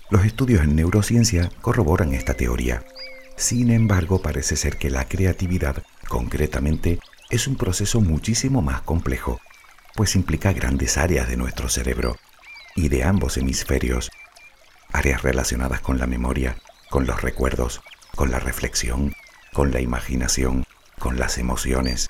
Los 0.09 0.25
estudios 0.25 0.63
en 0.63 0.75
neurociencia 0.75 1.51
corroboran 1.61 2.13
esta 2.13 2.33
teoría. 2.33 2.83
Sin 3.35 3.71
embargo, 3.71 4.21
parece 4.21 4.55
ser 4.55 4.77
que 4.77 4.89
la 4.89 5.05
creatividad, 5.05 5.83
concretamente, 6.07 6.99
es 7.29 7.47
un 7.47 7.55
proceso 7.55 8.01
muchísimo 8.01 8.61
más 8.63 8.81
complejo, 8.81 9.39
pues 9.95 10.15
implica 10.15 10.51
grandes 10.51 10.97
áreas 10.97 11.27
de 11.27 11.37
nuestro 11.37 11.69
cerebro 11.69 12.17
y 12.75 12.89
de 12.89 13.03
ambos 13.03 13.37
hemisferios, 13.37 14.09
áreas 14.91 15.21
relacionadas 15.21 15.81
con 15.81 15.99
la 15.99 16.07
memoria, 16.07 16.57
con 16.89 17.05
los 17.05 17.21
recuerdos, 17.21 17.81
con 18.15 18.31
la 18.31 18.39
reflexión, 18.39 19.13
con 19.53 19.71
la 19.71 19.79
imaginación, 19.79 20.65
con 20.97 21.19
las 21.19 21.37
emociones. 21.37 22.09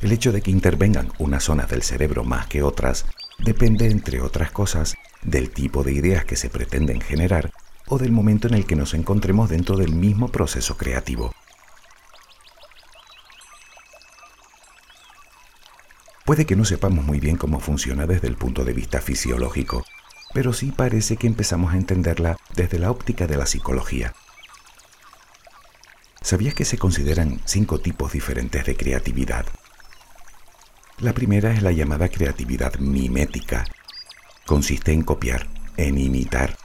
El 0.00 0.12
hecho 0.12 0.30
de 0.30 0.42
que 0.42 0.52
intervengan 0.52 1.12
unas 1.18 1.44
zonas 1.44 1.68
del 1.68 1.82
cerebro 1.82 2.22
más 2.22 2.46
que 2.46 2.62
otras 2.62 3.04
depende, 3.38 3.86
entre 3.86 4.20
otras 4.20 4.52
cosas, 4.52 4.94
del 5.22 5.50
tipo 5.50 5.82
de 5.82 5.92
ideas 5.92 6.24
que 6.24 6.36
se 6.36 6.50
pretenden 6.50 7.00
generar 7.00 7.52
o 7.88 7.98
del 7.98 8.12
momento 8.12 8.46
en 8.46 8.54
el 8.54 8.64
que 8.64 8.76
nos 8.76 8.94
encontremos 8.94 9.50
dentro 9.50 9.76
del 9.76 9.92
mismo 9.92 10.28
proceso 10.28 10.76
creativo. 10.76 11.31
Puede 16.24 16.46
que 16.46 16.56
no 16.56 16.64
sepamos 16.64 17.04
muy 17.04 17.18
bien 17.18 17.36
cómo 17.36 17.58
funciona 17.58 18.06
desde 18.06 18.28
el 18.28 18.36
punto 18.36 18.64
de 18.64 18.72
vista 18.72 19.00
fisiológico, 19.00 19.84
pero 20.32 20.52
sí 20.52 20.70
parece 20.70 21.16
que 21.16 21.26
empezamos 21.26 21.74
a 21.74 21.76
entenderla 21.76 22.36
desde 22.54 22.78
la 22.78 22.90
óptica 22.90 23.26
de 23.26 23.36
la 23.36 23.46
psicología. 23.46 24.14
¿Sabías 26.20 26.54
que 26.54 26.64
se 26.64 26.78
consideran 26.78 27.40
cinco 27.44 27.80
tipos 27.80 28.12
diferentes 28.12 28.64
de 28.64 28.76
creatividad? 28.76 29.46
La 30.98 31.12
primera 31.12 31.52
es 31.52 31.62
la 31.62 31.72
llamada 31.72 32.08
creatividad 32.08 32.76
mimética. 32.78 33.64
Consiste 34.46 34.92
en 34.92 35.02
copiar, 35.02 35.48
en 35.76 35.98
imitar. 35.98 36.56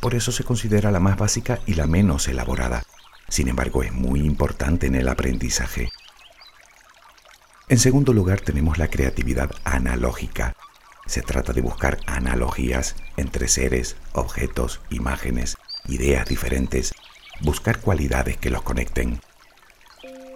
Por 0.00 0.14
eso 0.14 0.30
se 0.30 0.44
considera 0.44 0.92
la 0.92 1.00
más 1.00 1.18
básica 1.18 1.58
y 1.66 1.74
la 1.74 1.88
menos 1.88 2.28
elaborada. 2.28 2.84
Sin 3.28 3.48
embargo, 3.48 3.82
es 3.82 3.92
muy 3.92 4.20
importante 4.20 4.86
en 4.86 4.94
el 4.94 5.08
aprendizaje. 5.08 5.90
En 7.70 7.78
segundo 7.78 8.12
lugar 8.12 8.40
tenemos 8.40 8.78
la 8.78 8.88
creatividad 8.88 9.52
analógica. 9.62 10.56
Se 11.06 11.22
trata 11.22 11.52
de 11.52 11.60
buscar 11.60 11.98
analogías 12.04 12.96
entre 13.16 13.46
seres, 13.46 13.94
objetos, 14.12 14.80
imágenes, 14.90 15.56
ideas 15.86 16.26
diferentes, 16.26 16.92
buscar 17.42 17.78
cualidades 17.78 18.38
que 18.38 18.50
los 18.50 18.62
conecten. 18.62 19.20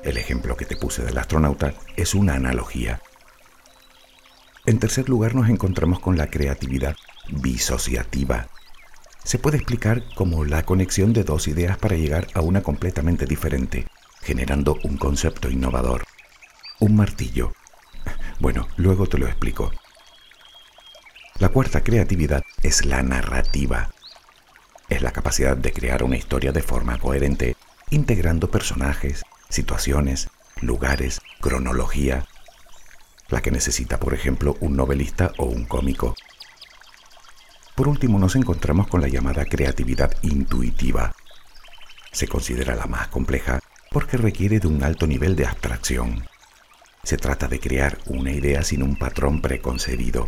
El 0.05 0.17
ejemplo 0.17 0.57
que 0.57 0.65
te 0.65 0.77
puse 0.77 1.03
del 1.03 1.19
astronauta 1.19 1.75
es 1.97 2.15
una 2.15 2.35
analogía. 2.35 3.03
En 4.65 4.79
tercer 4.79 5.09
lugar 5.09 5.35
nos 5.35 5.49
encontramos 5.49 5.99
con 5.99 6.17
la 6.17 6.29
creatividad 6.29 6.95
disociativa. 7.29 8.47
Se 9.25 9.41
puede 9.41 9.57
explicar 9.57 10.05
como 10.15 10.45
la 10.45 10.65
conexión 10.65 11.13
de 11.13 11.25
dos 11.25 11.49
ideas 11.49 11.79
para 11.79 11.97
llegar 11.97 12.29
a 12.35 12.43
una 12.43 12.63
completamente 12.63 13.27
diferente, 13.27 13.89
generando 14.23 14.79
un 14.85 14.99
concepto 14.99 15.51
innovador 15.51 16.05
un 16.85 16.97
martillo. 16.97 17.55
Bueno, 18.39 18.69
luego 18.77 19.07
te 19.07 19.17
lo 19.17 19.27
explico. 19.27 19.73
La 21.39 21.49
cuarta 21.49 21.83
creatividad 21.83 22.43
es 22.63 22.85
la 22.85 23.03
narrativa. 23.03 23.91
Es 24.91 25.01
la 25.01 25.11
capacidad 25.11 25.57
de 25.57 25.73
crear 25.73 26.05
una 26.05 26.19
historia 26.19 26.53
de 26.53 26.61
forma 26.61 26.99
coherente, 26.99 27.57
integrando 27.89 28.51
personajes, 28.51 29.23
situaciones, 29.49 30.29
lugares, 30.61 31.23
cronología, 31.41 32.27
la 33.29 33.41
que 33.41 33.51
necesita, 33.51 33.99
por 33.99 34.13
ejemplo, 34.13 34.55
un 34.61 34.77
novelista 34.77 35.33
o 35.39 35.47
un 35.47 35.65
cómico. 35.65 36.15
Por 37.75 37.89
último, 37.89 38.19
nos 38.19 38.37
encontramos 38.37 38.89
con 38.89 39.01
la 39.01 39.09
llamada 39.09 39.47
creatividad 39.47 40.13
intuitiva. 40.21 41.15
Se 42.13 42.29
considera 42.29 42.77
la 42.77 42.87
más 42.87 43.09
compleja 43.09 43.61
porque 43.91 44.19
requiere 44.19 44.61
de 44.61 44.69
un 44.69 44.85
alto 44.85 45.07
nivel 45.07 45.35
de 45.35 45.47
abstracción. 45.47 46.27
Se 47.05 47.19
trata 47.19 47.49
de 47.49 47.61
crear 47.61 47.99
una 48.07 48.33
idea 48.33 48.63
sin 48.63 48.83
un 48.83 48.97
patrón 48.97 49.43
preconcebido. 49.43 50.27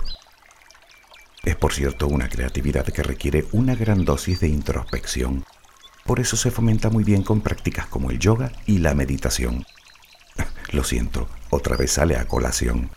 Es 1.42 1.56
por 1.56 1.73
cierto 1.73 2.06
una 2.06 2.28
creatividad 2.28 2.85
que 2.85 3.02
requiere 3.02 3.47
una 3.52 3.75
gran 3.75 4.04
dosis 4.04 4.40
de 4.40 4.49
introspección. 4.49 5.47
Por 6.04 6.21
eso 6.21 6.37
se 6.37 6.50
fomenta 6.50 6.90
muy 6.90 7.02
bien 7.02 7.23
con 7.23 7.40
prácticas 7.40 7.87
como 7.87 8.11
el 8.11 8.18
yoga 8.18 8.52
y 8.66 8.78
la 8.78 8.95
meditación. 8.95 9.64
Lo 10.73 10.85
siento, 10.85 11.30
otra 11.49 11.78
vez 11.78 11.92
sale 11.92 12.16
a 12.16 12.28
colación. 12.28 12.90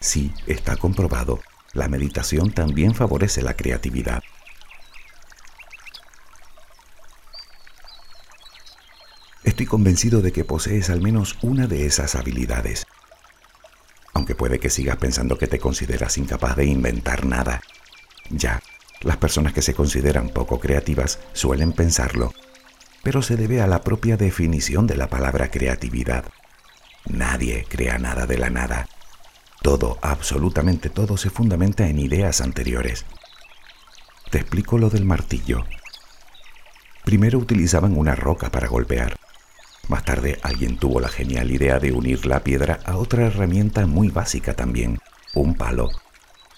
Sí, 0.00 0.32
está 0.48 0.76
comprobado, 0.76 1.38
la 1.72 1.86
meditación 1.86 2.50
también 2.50 2.96
favorece 2.96 3.42
la 3.42 3.54
creatividad. 3.54 4.24
Estoy 9.44 9.66
convencido 9.66 10.20
de 10.20 10.32
que 10.32 10.44
posees 10.44 10.90
al 10.90 11.00
menos 11.00 11.38
una 11.42 11.68
de 11.68 11.86
esas 11.86 12.16
habilidades 12.16 12.86
aunque 14.12 14.34
puede 14.34 14.58
que 14.58 14.70
sigas 14.70 14.96
pensando 14.96 15.38
que 15.38 15.46
te 15.46 15.58
consideras 15.58 16.18
incapaz 16.18 16.56
de 16.56 16.66
inventar 16.66 17.26
nada. 17.26 17.60
Ya, 18.30 18.60
las 19.00 19.16
personas 19.16 19.52
que 19.52 19.62
se 19.62 19.74
consideran 19.74 20.28
poco 20.28 20.60
creativas 20.60 21.20
suelen 21.32 21.72
pensarlo, 21.72 22.32
pero 23.02 23.22
se 23.22 23.36
debe 23.36 23.60
a 23.60 23.66
la 23.66 23.82
propia 23.82 24.16
definición 24.16 24.86
de 24.86 24.96
la 24.96 25.08
palabra 25.08 25.50
creatividad. 25.50 26.24
Nadie 27.06 27.64
crea 27.68 27.98
nada 27.98 28.26
de 28.26 28.38
la 28.38 28.50
nada. 28.50 28.88
Todo, 29.62 29.98
absolutamente 30.02 30.90
todo, 30.90 31.16
se 31.16 31.30
fundamenta 31.30 31.86
en 31.88 31.98
ideas 31.98 32.40
anteriores. 32.40 33.04
Te 34.30 34.38
explico 34.38 34.78
lo 34.78 34.90
del 34.90 35.04
martillo. 35.04 35.64
Primero 37.04 37.38
utilizaban 37.38 37.96
una 37.96 38.14
roca 38.14 38.50
para 38.50 38.68
golpear. 38.68 39.19
Más 39.90 40.04
tarde 40.04 40.38
alguien 40.44 40.76
tuvo 40.76 41.00
la 41.00 41.08
genial 41.08 41.50
idea 41.50 41.80
de 41.80 41.90
unir 41.90 42.24
la 42.24 42.44
piedra 42.44 42.78
a 42.84 42.96
otra 42.96 43.26
herramienta 43.26 43.86
muy 43.86 44.08
básica 44.08 44.54
también, 44.54 45.00
un 45.34 45.56
palo, 45.56 45.90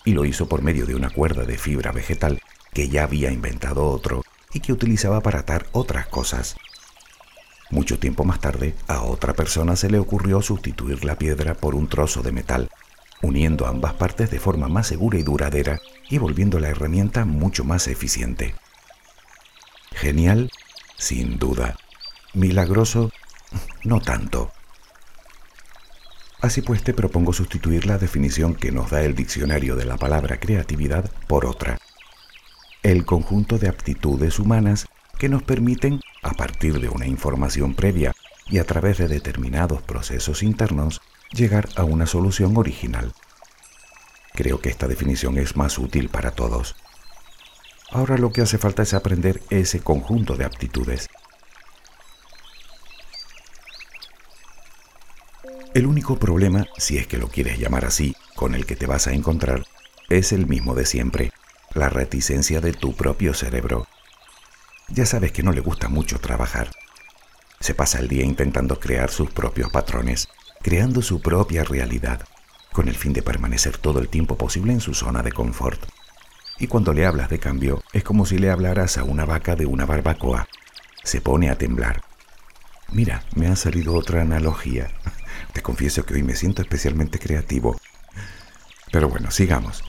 y 0.05 0.13
lo 0.13 0.27
hizo 0.27 0.51
por 0.51 0.61
medio 0.61 0.85
de 0.85 0.95
una 0.95 1.09
cuerda 1.09 1.45
de 1.45 1.57
fibra 1.57 1.93
vegetal 1.93 2.43
que 2.75 2.91
ya 2.91 3.05
había 3.05 3.33
inventado 3.33 3.89
otro 3.89 4.23
y 4.53 4.61
que 4.61 4.75
utilizaba 4.75 5.23
para 5.23 5.39
atar 5.39 5.65
otras 5.73 6.09
cosas. 6.09 6.57
Mucho 7.71 7.99
tiempo 7.99 8.25
más 8.25 8.39
tarde, 8.39 8.75
a 8.87 9.01
otra 9.01 9.33
persona 9.33 9.77
se 9.77 9.89
le 9.89 9.99
ocurrió 9.99 10.43
sustituir 10.43 11.03
la 11.03 11.17
piedra 11.17 11.55
por 11.55 11.75
un 11.75 11.89
trozo 11.89 12.21
de 12.21 12.33
metal, 12.33 12.69
uniendo 13.23 13.67
ambas 13.67 13.95
partes 13.95 14.31
de 14.31 14.41
forma 14.41 14.69
más 14.69 14.89
segura 14.89 15.19
y 15.19 15.23
duradera 15.23 15.81
y 16.11 16.19
volviendo 16.19 16.61
la 16.61 16.69
herramienta 16.69 17.25
mucho 17.25 17.65
más 17.65 17.89
eficiente. 17.89 18.55
Genial, 19.93 20.51
sin 20.99 21.39
duda. 21.39 21.79
Milagroso, 22.35 23.11
no 23.85 24.01
tanto. 24.01 24.51
Así 26.41 26.61
pues 26.61 26.83
te 26.83 26.93
propongo 26.93 27.33
sustituir 27.33 27.87
la 27.87 27.99
definición 27.99 28.57
que 28.57 28.73
nos 28.73 28.91
da 28.91 29.03
el 29.03 29.15
diccionario 29.15 29.77
de 29.77 29.85
la 29.85 29.97
palabra 29.97 30.41
creatividad 30.41 31.11
por 31.29 31.47
otra. 31.47 31.79
El 32.83 33.05
conjunto 33.05 33.59
de 33.59 33.69
aptitudes 33.69 34.41
humanas 34.41 34.89
que 35.19 35.29
nos 35.29 35.45
permiten, 35.45 36.01
a 36.21 36.33
partir 36.33 36.81
de 36.81 36.89
una 36.89 37.07
información 37.07 37.75
previa 37.75 38.13
y 38.49 38.59
a 38.59 38.65
través 38.65 38.99
de 38.99 39.07
determinados 39.07 39.83
procesos 39.83 40.43
internos, 40.43 41.01
llegar 41.31 41.69
a 41.77 41.85
una 41.85 42.07
solución 42.07 42.57
original. 42.57 43.13
Creo 44.35 44.61
que 44.61 44.69
esta 44.69 44.89
definición 44.89 45.39
es 45.39 45.57
más 45.57 45.79
útil 45.79 46.09
para 46.09 46.33
todos. 46.33 46.75
Ahora 47.93 48.19
lo 48.19 48.33
que 48.33 48.41
hace 48.41 48.59
falta 48.59 48.83
es 48.83 48.95
aprender 48.95 49.43
ese 49.51 49.79
conjunto 49.79 50.37
de 50.37 50.45
aptitudes 50.45 51.09
El 55.75 55.87
único 55.87 56.19
problema, 56.19 56.67
si 56.77 56.99
es 56.99 57.07
que 57.07 57.17
lo 57.17 57.29
quieres 57.29 57.59
llamar 57.59 57.87
así, 57.87 58.15
con 58.35 58.55
el 58.55 58.67
que 58.67 58.77
te 58.77 58.85
vas 58.85 59.07
a 59.07 59.15
encontrar, 59.15 59.65
es 60.11 60.33
el 60.33 60.47
mismo 60.47 60.75
de 60.75 60.85
siempre, 60.85 61.33
la 61.73 61.89
reticencia 61.89 62.61
de 62.61 62.75
tu 62.75 62.95
propio 62.95 63.33
cerebro. 63.33 63.87
Ya 64.89 65.07
sabes 65.07 65.33
que 65.33 65.43
no 65.43 65.51
le 65.51 65.61
gusta 65.61 65.89
mucho 65.89 66.19
trabajar. 66.19 66.71
Se 67.59 67.73
pasa 67.73 68.01
el 68.01 68.09
día 68.09 68.23
intentando 68.23 68.79
crear 68.79 69.11
sus 69.11 69.31
propios 69.31 69.71
patrones, 69.71 70.29
creando 70.61 71.01
su 71.01 71.23
propia 71.23 71.65
realidad, 71.65 72.21
con 72.73 72.89
el 72.89 72.95
fin 72.95 73.15
de 73.15 73.23
permanecer 73.23 73.79
todo 73.79 74.01
el 74.01 74.11
tiempo 74.11 74.37
posible 74.37 74.75
en 74.75 74.81
su 74.81 74.93
zona 74.93 75.23
de 75.23 75.33
confort. 75.33 75.83
Y 76.59 76.67
cuando 76.67 76.93
le 76.93 77.07
hablas 77.07 77.31
de 77.31 77.39
cambio, 77.39 77.83
es 77.95 78.05
como 78.05 78.27
si 78.27 78.37
le 78.37 78.51
hablaras 78.51 78.99
a 78.99 79.05
una 79.05 79.25
vaca 79.25 79.57
de 79.57 79.65
una 79.65 79.87
barbacoa. 79.87 80.49
Se 81.03 81.23
pone 81.23 81.49
a 81.49 81.57
temblar. 81.57 82.03
Mira, 82.91 83.25
me 83.35 83.47
ha 83.47 83.57
salido 83.57 83.95
otra 83.95 84.21
analogía. 84.21 84.91
Te 85.53 85.63
confieso 85.63 86.05
que 86.05 86.15
hoy 86.15 86.23
me 86.23 86.37
siento 86.37 86.63
especialmente 86.63 87.19
creativo. 87.19 87.79
Pero 88.91 89.09
bueno, 89.09 89.31
sigamos. 89.31 89.83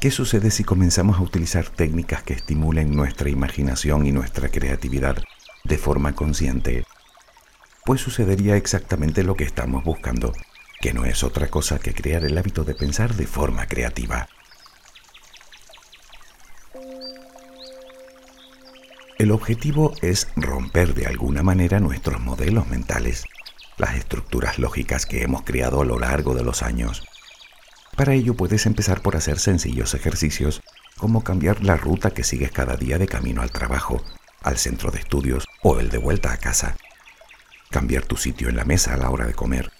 ¿Qué 0.00 0.10
sucede 0.10 0.50
si 0.50 0.62
comenzamos 0.62 1.18
a 1.18 1.22
utilizar 1.22 1.68
técnicas 1.68 2.22
que 2.22 2.34
estimulen 2.34 2.94
nuestra 2.94 3.30
imaginación 3.30 4.06
y 4.06 4.12
nuestra 4.12 4.50
creatividad 4.50 5.16
de 5.64 5.78
forma 5.78 6.14
consciente? 6.14 6.84
Pues 7.84 8.02
sucedería 8.02 8.56
exactamente 8.56 9.22
lo 9.22 9.36
que 9.36 9.44
estamos 9.44 9.84
buscando, 9.84 10.32
que 10.80 10.92
no 10.92 11.04
es 11.04 11.24
otra 11.24 11.48
cosa 11.48 11.78
que 11.78 11.94
crear 11.94 12.24
el 12.24 12.36
hábito 12.36 12.64
de 12.64 12.74
pensar 12.74 13.14
de 13.14 13.26
forma 13.26 13.66
creativa. 13.66 14.28
El 19.18 19.30
objetivo 19.30 19.94
es 20.02 20.28
romper 20.36 20.92
de 20.92 21.06
alguna 21.06 21.42
manera 21.42 21.80
nuestros 21.80 22.20
modelos 22.20 22.68
mentales 22.68 23.24
las 23.76 23.94
estructuras 23.94 24.58
lógicas 24.58 25.06
que 25.06 25.22
hemos 25.22 25.42
creado 25.42 25.82
a 25.82 25.84
lo 25.84 25.98
largo 25.98 26.34
de 26.34 26.44
los 26.44 26.62
años. 26.62 27.06
Para 27.96 28.14
ello 28.14 28.34
puedes 28.34 28.66
empezar 28.66 29.00
por 29.02 29.16
hacer 29.16 29.38
sencillos 29.38 29.94
ejercicios 29.94 30.62
como 30.96 31.24
cambiar 31.24 31.62
la 31.64 31.76
ruta 31.76 32.10
que 32.10 32.24
sigues 32.24 32.50
cada 32.50 32.76
día 32.76 32.98
de 32.98 33.06
camino 33.06 33.42
al 33.42 33.50
trabajo, 33.50 34.02
al 34.42 34.58
centro 34.58 34.90
de 34.90 34.98
estudios 34.98 35.46
o 35.62 35.78
el 35.78 35.90
de 35.90 35.98
vuelta 35.98 36.32
a 36.32 36.38
casa. 36.38 36.76
Cambiar 37.70 38.04
tu 38.04 38.16
sitio 38.16 38.48
en 38.48 38.56
la 38.56 38.64
mesa 38.64 38.94
a 38.94 38.96
la 38.96 39.10
hora 39.10 39.26
de 39.26 39.34
comer. 39.34 39.72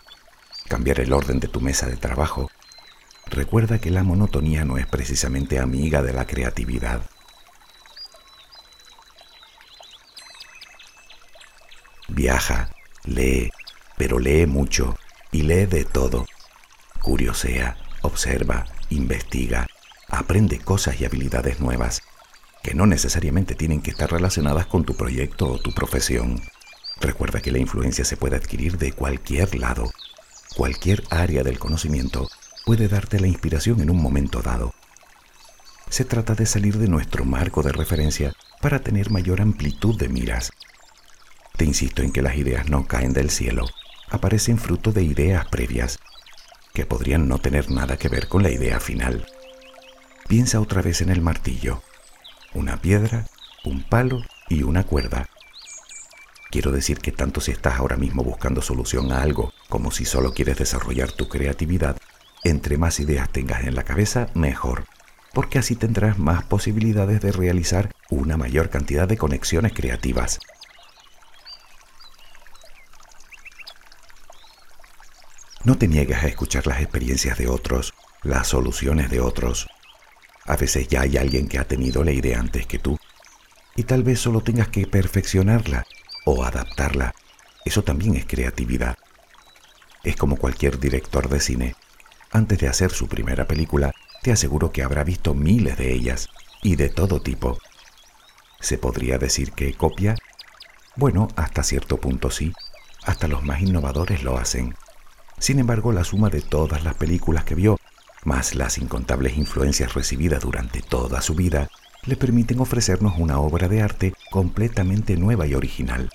Cambiar 0.69 1.01
el 1.01 1.13
orden 1.13 1.41
de 1.41 1.49
tu 1.49 1.61
mesa 1.61 1.87
de 1.87 1.97
trabajo. 1.97 2.51
Recuerda 3.27 3.79
que 3.79 3.91
la 3.91 4.03
monotonía 4.03 4.65
no 4.65 4.79
es 4.79 4.87
precisamente 4.87 5.59
amiga 5.59 6.03
de 6.03 6.13
la 6.13 6.27
creatividad. 6.27 7.03
Viaja, 12.09 12.71
lee, 13.05 13.51
pero 13.97 14.19
lee 14.19 14.47
mucho 14.47 14.97
y 15.33 15.43
lee 15.43 15.67
de 15.67 15.85
todo. 15.85 16.27
Curiosea, 17.03 17.77
observa, 18.03 18.67
investiga, 18.91 19.67
aprende 20.09 20.59
cosas 20.59 21.01
y 21.01 21.05
habilidades 21.05 21.61
nuevas 21.61 22.03
que 22.63 22.75
no 22.75 22.87
necesariamente 22.87 23.55
tienen 23.55 23.81
que 23.81 23.93
estar 23.93 24.11
relacionadas 24.11 24.67
con 24.67 24.85
tu 24.85 24.97
proyecto 24.97 25.47
o 25.47 25.59
tu 25.59 25.73
profesión. 25.73 26.43
Recuerda 27.01 27.41
que 27.41 27.53
la 27.53 27.59
influencia 27.59 28.05
se 28.05 28.17
puede 28.17 28.35
adquirir 28.35 28.77
de 28.77 28.91
cualquier 28.91 29.55
lado. 29.55 29.89
Cualquier 30.57 31.05
área 31.11 31.45
del 31.45 31.61
conocimiento 31.61 32.29
puede 32.65 32.89
darte 32.89 33.21
la 33.21 33.29
inspiración 33.29 33.81
en 33.83 33.91
un 33.91 34.03
momento 34.03 34.43
dado. 34.43 34.75
Se 35.89 36.05
trata 36.05 36.35
de 36.35 36.47
salir 36.47 36.79
de 36.79 36.89
nuestro 36.89 37.25
marco 37.25 37.63
de 37.63 37.71
referencia 37.71 38.33
para 38.61 38.81
tener 38.81 39.11
mayor 39.11 39.41
amplitud 39.41 39.97
de 39.97 40.09
miras. 40.09 40.51
Te 41.57 41.65
insisto 41.65 42.03
en 42.03 42.11
que 42.11 42.23
las 42.23 42.37
ideas 42.37 42.69
no 42.69 42.89
caen 42.89 43.13
del 43.13 43.31
cielo, 43.31 43.67
aparecen 44.11 44.59
fruto 44.59 44.93
de 44.93 45.03
ideas 45.03 45.47
previas, 45.49 45.99
que 46.75 46.87
podrían 46.87 47.29
no 47.29 47.39
tener 47.39 47.71
nada 47.71 47.97
que 47.97 48.09
ver 48.09 48.29
con 48.29 48.43
la 48.43 48.51
idea 48.51 48.81
final. 48.81 49.27
Piensa 50.29 50.61
otra 50.61 50.83
vez 50.83 51.01
en 51.01 51.11
el 51.11 51.21
martillo 51.21 51.83
una 52.57 52.81
piedra, 52.81 53.27
un 53.65 53.83
palo 53.83 54.23
y 54.49 54.63
una 54.63 54.85
cuerda. 54.85 55.29
Quiero 56.51 56.73
decir 56.73 56.99
que 56.99 57.13
tanto 57.13 57.41
si 57.41 57.51
estás 57.51 57.79
ahora 57.79 57.97
mismo 57.97 58.25
buscando 58.25 58.63
solución 58.63 59.13
a 59.13 59.21
algo 59.21 59.53
como 59.69 59.91
si 59.91 60.05
solo 60.05 60.33
quieres 60.33 60.57
desarrollar 60.57 61.13
tu 61.13 61.29
creatividad, 61.29 61.97
entre 62.45 62.79
más 62.79 62.99
ideas 63.01 63.31
tengas 63.31 63.65
en 63.65 63.75
la 63.75 63.83
cabeza, 63.83 64.29
mejor, 64.35 64.85
porque 65.35 65.59
así 65.59 65.77
tendrás 65.77 66.19
más 66.19 66.45
posibilidades 66.45 67.21
de 67.21 67.33
realizar 67.33 67.93
una 68.09 68.37
mayor 68.37 68.71
cantidad 68.71 69.07
de 69.07 69.19
conexiones 69.19 69.73
creativas. 69.75 70.39
No 75.65 75.77
te 75.77 75.89
niegues 75.89 76.23
a 76.23 76.29
escuchar 76.29 76.67
las 76.67 76.81
experiencias 76.81 77.39
de 77.39 77.49
otros, 77.49 77.95
las 78.23 78.49
soluciones 78.49 79.11
de 79.11 79.21
otros. 79.21 79.69
A 80.45 80.57
veces 80.57 80.89
ya 80.89 81.03
hay 81.03 81.17
alguien 81.17 81.49
que 81.49 81.59
ha 81.59 81.67
tenido 81.67 82.05
la 82.05 82.13
idea 82.13 82.39
antes 82.39 82.67
que 82.67 82.79
tú 82.79 82.99
y 83.77 83.85
tal 83.85 84.03
vez 84.03 84.21
solo 84.21 84.41
tengas 84.41 84.69
que 84.69 84.87
perfeccionarla 84.87 85.87
o 86.25 86.45
adaptarla. 86.45 87.15
Eso 87.65 87.85
también 87.85 88.17
es 88.17 88.25
creatividad. 88.25 88.97
Es 90.03 90.17
como 90.17 90.37
cualquier 90.37 90.79
director 90.79 91.29
de 91.29 91.41
cine. 91.41 91.75
Antes 92.33 92.59
de 92.59 92.69
hacer 92.69 92.91
su 92.91 93.07
primera 93.07 93.47
película, 93.47 93.93
te 94.23 94.33
aseguro 94.33 94.73
que 94.73 94.83
habrá 94.83 95.05
visto 95.05 95.35
miles 95.35 95.77
de 95.77 95.93
ellas 95.93 96.29
y 96.63 96.77
de 96.77 96.89
todo 96.89 97.21
tipo. 97.21 97.59
¿Se 98.61 98.79
podría 98.79 99.19
decir 99.19 99.53
que 99.53 99.75
copia? 99.75 100.17
Bueno, 100.97 101.29
hasta 101.37 101.63
cierto 101.63 101.99
punto 101.99 102.31
sí. 102.31 102.53
Hasta 103.05 103.29
los 103.29 103.45
más 103.45 103.61
innovadores 103.61 104.23
lo 104.23 104.39
hacen. 104.39 104.75
Sin 105.39 105.59
embargo, 105.59 105.93
la 105.93 106.05
suma 106.05 106.31
de 106.31 106.41
todas 106.41 106.83
las 106.85 106.95
películas 106.95 107.45
que 107.45 107.55
vio 107.55 107.79
más 108.27 108.57
las 108.57 108.79
incontables 108.79 109.39
influencias 109.39 109.95
recibidas 109.95 110.43
durante 110.43 110.83
toda 110.83 111.23
su 111.23 111.35
vida, 111.35 111.69
le 112.05 112.17
permiten 112.17 112.61
ofrecernos 112.61 113.15
una 113.19 113.39
obra 113.39 113.69
de 113.69 113.83
arte 113.83 114.15
completamente 114.31 115.17
nueva 115.17 115.47
y 115.47 115.55
original. 115.55 116.11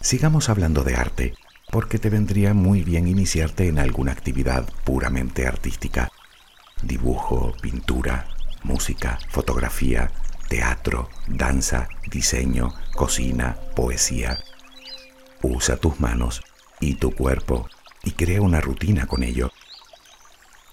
Sigamos 0.00 0.50
hablando 0.50 0.84
de 0.84 0.94
arte, 0.94 1.34
porque 1.70 1.98
te 1.98 2.10
vendría 2.10 2.52
muy 2.52 2.82
bien 2.82 3.08
iniciarte 3.08 3.66
en 3.66 3.78
alguna 3.78 4.12
actividad 4.12 4.68
puramente 4.84 5.46
artística. 5.46 6.10
Dibujo, 6.82 7.54
pintura, 7.62 8.28
música, 8.62 9.18
fotografía, 9.30 10.10
teatro, 10.48 11.08
danza, 11.26 11.88
diseño, 12.10 12.74
cocina, 12.94 13.56
poesía. 13.74 14.38
Usa 15.42 15.76
tus 15.76 16.00
manos 16.00 16.42
y 16.80 16.94
tu 16.94 17.14
cuerpo 17.14 17.68
y 18.02 18.12
crea 18.12 18.40
una 18.40 18.60
rutina 18.60 19.06
con 19.06 19.22
ello. 19.22 19.50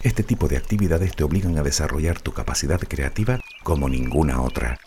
Este 0.02 0.24
tipo 0.24 0.48
de 0.48 0.58
actividades 0.58 1.16
te 1.16 1.24
obligan 1.24 1.58
a 1.58 1.64
desarrollar 1.64 2.20
tu 2.20 2.34
capacidad 2.34 2.80
creativa 2.80 3.40
como 3.64 3.88
ninguna 3.88 4.42
otra. 4.42 4.80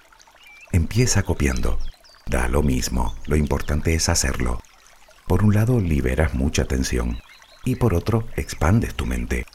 Empieza 0.73 1.23
copiando. 1.23 1.79
Da 2.27 2.49
lo 2.49 2.63
mismo, 2.63 3.15
lo 3.27 3.37
importante 3.37 3.95
es 3.95 4.09
hacerlo. 4.09 4.61
Por 5.27 5.45
un 5.45 5.55
lado 5.55 5.81
liberas 5.81 6.35
mucha 6.35 6.65
tensión 6.65 7.19
y 7.65 7.77
por 7.77 7.95
otro 7.95 8.27
expandes 8.37 8.95
tu 8.95 9.07
mente. 9.07 9.47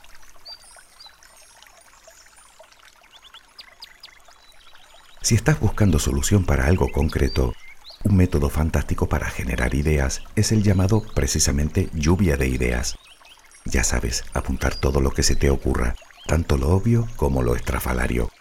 Si 5.30 5.36
estás 5.36 5.60
buscando 5.60 6.00
solución 6.00 6.44
para 6.44 6.66
algo 6.66 6.92
concreto, 6.92 7.54
un 8.04 8.18
método 8.18 8.50
fantástico 8.50 9.08
para 9.08 9.30
generar 9.30 9.76
ideas 9.76 10.24
es 10.36 10.52
el 10.52 10.64
llamado 10.64 11.04
precisamente 11.14 11.88
lluvia 11.94 12.36
de 12.36 12.48
ideas. 12.48 12.98
Ya 13.64 13.84
sabes, 13.84 14.24
apuntar 14.34 14.74
todo 14.74 15.02
lo 15.02 15.12
que 15.12 15.22
se 15.22 15.36
te 15.36 15.52
ocurra, 15.52 15.96
tanto 16.26 16.58
lo 16.58 16.70
obvio 16.70 17.08
como 17.16 17.44
lo 17.44 17.56
estrafalario. 17.56 18.32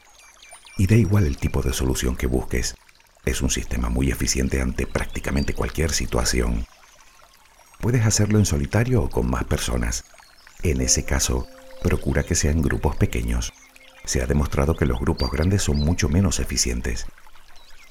Y 0.78 0.86
da 0.86 0.94
igual 0.94 1.26
el 1.26 1.36
tipo 1.36 1.60
de 1.60 1.74
solución 1.74 2.16
que 2.16 2.26
busques. 2.26 2.74
Es 3.26 3.42
un 3.42 3.50
sistema 3.50 3.90
muy 3.90 4.10
eficiente 4.10 4.62
ante 4.62 4.86
prácticamente 4.86 5.52
cualquier 5.52 5.92
situación. 5.92 6.66
Puedes 7.82 8.06
hacerlo 8.06 8.38
en 8.38 8.46
solitario 8.46 9.02
o 9.02 9.10
con 9.10 9.28
más 9.28 9.44
personas. 9.44 10.06
En 10.62 10.80
ese 10.80 11.04
caso, 11.04 11.48
procura 11.82 12.22
que 12.22 12.34
sean 12.34 12.62
grupos 12.62 12.96
pequeños. 12.96 13.52
Se 14.08 14.22
ha 14.22 14.26
demostrado 14.26 14.74
que 14.74 14.86
los 14.86 14.98
grupos 14.98 15.30
grandes 15.30 15.62
son 15.62 15.76
mucho 15.76 16.08
menos 16.08 16.40
eficientes. 16.40 17.04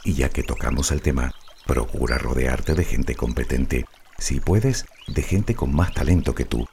Y 0.04 0.16
ya 0.16 0.30
que 0.30 0.42
tocamos 0.42 0.92
el 0.92 1.04
tema, 1.04 1.36
Procura 1.68 2.18
rodearte 2.18 2.76
de 2.76 2.86
gente 2.86 3.16
competente, 3.16 3.86
si 4.18 4.40
puedes, 4.40 4.86
de 5.08 5.22
gente 5.22 5.54
con 5.54 5.76
más 5.76 5.94
talento 5.94 6.34
que 6.34 6.46
tú. 6.46 6.66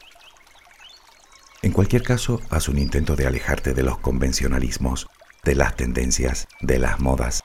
En 1.63 1.73
cualquier 1.73 2.05
caso, 2.05 2.41
haz 2.49 2.69
un 2.69 2.79
intento 2.79 3.17
de 3.17 3.27
alejarte 3.27 3.75
de 3.75 3.83
los 3.83 3.99
convencionalismos, 3.99 5.09
de 5.43 5.57
las 5.57 5.75
tendencias, 5.75 6.47
de 6.61 6.79
las 6.79 7.01
modas. 7.01 7.43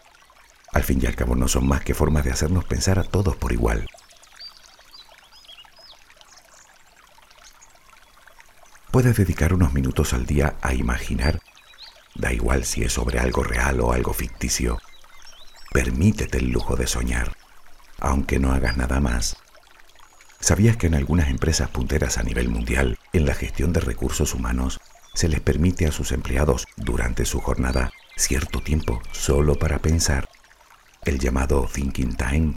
Al 0.72 0.84
fin 0.84 1.00
y 1.02 1.08
al 1.08 1.16
cabo 1.16 1.36
no 1.36 1.48
son 1.48 1.68
más 1.68 1.82
que 1.82 1.96
formas 1.96 2.24
de 2.24 2.32
hacernos 2.32 2.66
pensar 2.66 3.00
a 3.00 3.04
todos 3.04 3.36
por 3.36 3.52
igual. 3.52 3.88
Puedes 8.92 9.18
dedicar 9.18 9.56
unos 9.56 9.74
minutos 9.74 10.14
al 10.14 10.28
día 10.28 10.56
a 10.62 10.76
imaginar, 10.76 11.42
da 12.20 12.32
igual 12.34 12.66
si 12.66 12.84
es 12.84 12.94
sobre 12.94 13.20
algo 13.20 13.44
real 13.44 13.80
o 13.82 13.94
algo 13.94 14.14
ficticio. 14.14 14.80
Permítete 15.72 16.38
el 16.38 16.52
lujo 16.52 16.76
de 16.76 16.88
soñar 16.88 17.36
aunque 18.00 18.40
no 18.40 18.52
hagas 18.54 18.78
nada 18.78 19.00
más. 19.00 19.38
¿Sabías 20.40 20.78
que 20.78 20.88
en 20.88 20.96
algunas 20.96 21.30
empresas 21.30 21.70
punteras 21.70 22.18
a 22.18 22.24
nivel 22.24 22.50
mundial, 22.50 22.98
en 23.14 23.26
la 23.26 23.34
gestión 23.34 23.74
de 23.74 23.82
recursos 23.82 24.34
humanos, 24.34 24.80
se 25.14 25.28
les 25.28 25.42
permite 25.42 25.86
a 25.86 25.92
sus 25.92 26.12
empleados 26.12 26.66
durante 26.78 27.26
su 27.26 27.42
jornada 27.42 27.92
cierto 28.16 28.62
tiempo 28.62 29.02
solo 29.12 29.56
para 29.56 29.80
pensar, 29.80 30.30
el 31.04 31.20
llamado 31.20 31.68
thinking 31.72 32.16
time? 32.16 32.56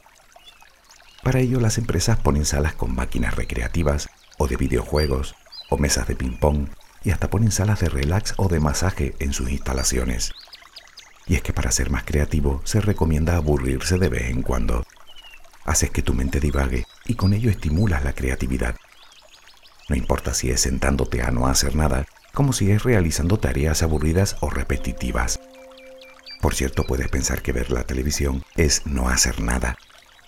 Para 1.22 1.40
ello 1.40 1.61
las 1.61 1.79
empresas 1.79 2.18
ponen 2.18 2.44
salas 2.44 2.75
con 2.75 2.94
máquinas 2.94 3.35
recreativas 3.35 4.09
o 4.38 4.46
de 4.46 4.57
videojuegos 4.57 5.35
o 5.70 5.79
mesas 5.79 6.07
de 6.07 6.16
ping-pong 6.16 6.68
y 7.05 7.11
hasta 7.11 7.31
ponen 7.31 7.51
salas 7.51 7.81
de 7.81 7.88
relax 7.88 8.35
o 8.37 8.49
de 8.49 8.61
masaje 8.61 9.15
en 9.19 9.33
sus 9.33 9.51
instalaciones. 9.51 10.33
Y 11.27 11.35
es 11.35 11.43
que 11.43 11.53
para 11.53 11.71
ser 11.71 11.91
más 11.91 12.05
creativo 12.05 12.61
se 12.65 12.81
recomienda 12.81 13.37
aburrirse 13.37 13.99
de 13.99 14.09
vez 14.09 14.31
en 14.31 14.43
cuando 14.43 14.85
haces 15.65 15.91
que 15.91 16.03
tu 16.03 16.15
mente 16.15 16.41
divague 16.41 16.87
y 17.05 17.15
con 17.15 17.33
ello 17.33 17.51
estimulas 17.51 18.05
la 18.05 18.12
creatividad. 18.12 18.77
No 19.88 19.97
importa 19.97 20.35
si 20.35 20.51
es 20.51 20.61
sentándote 20.61 21.23
a 21.23 21.31
no 21.31 21.47
hacer 21.47 21.77
nada, 21.77 22.07
como 22.33 22.53
si 22.53 22.71
es 22.71 22.83
realizando 22.83 23.38
tareas 23.38 23.83
aburridas 23.83 24.37
o 24.41 24.51
repetitivas. 24.51 25.41
Por 26.41 26.55
cierto, 26.55 26.85
puedes 26.85 27.09
pensar 27.09 27.43
que 27.43 27.53
ver 27.53 27.71
la 27.71 27.85
televisión 27.85 28.43
es 28.57 28.87
no 28.87 29.09
hacer 29.09 29.41
nada, 29.41 29.77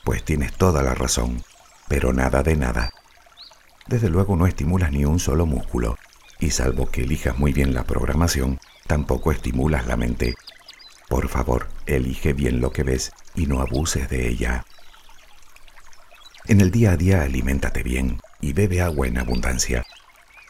pues 0.04 0.22
tienes 0.24 0.52
toda 0.52 0.82
la 0.82 0.94
razón, 0.94 1.42
pero 1.88 2.12
nada 2.12 2.42
de 2.42 2.56
nada. 2.56 2.92
Desde 3.86 4.08
luego 4.08 4.36
no 4.36 4.46
estimulas 4.46 4.92
ni 4.92 5.04
un 5.04 5.18
solo 5.18 5.46
músculo, 5.46 5.96
y 6.44 6.50
salvo 6.50 6.90
que 6.90 7.02
elijas 7.02 7.38
muy 7.38 7.52
bien 7.52 7.74
la 7.74 7.84
programación, 7.84 8.60
tampoco 8.86 9.32
estimulas 9.32 9.86
la 9.86 9.96
mente. 9.96 10.34
Por 11.08 11.28
favor, 11.28 11.68
elige 11.86 12.32
bien 12.34 12.60
lo 12.60 12.70
que 12.70 12.82
ves 12.82 13.12
y 13.34 13.46
no 13.46 13.60
abuses 13.60 14.08
de 14.10 14.28
ella. 14.28 14.64
En 16.46 16.60
el 16.60 16.70
día 16.70 16.92
a 16.92 16.96
día 16.96 17.22
aliméntate 17.22 17.82
bien 17.82 18.20
y 18.40 18.52
bebe 18.52 18.82
agua 18.82 19.06
en 19.06 19.18
abundancia. 19.18 19.84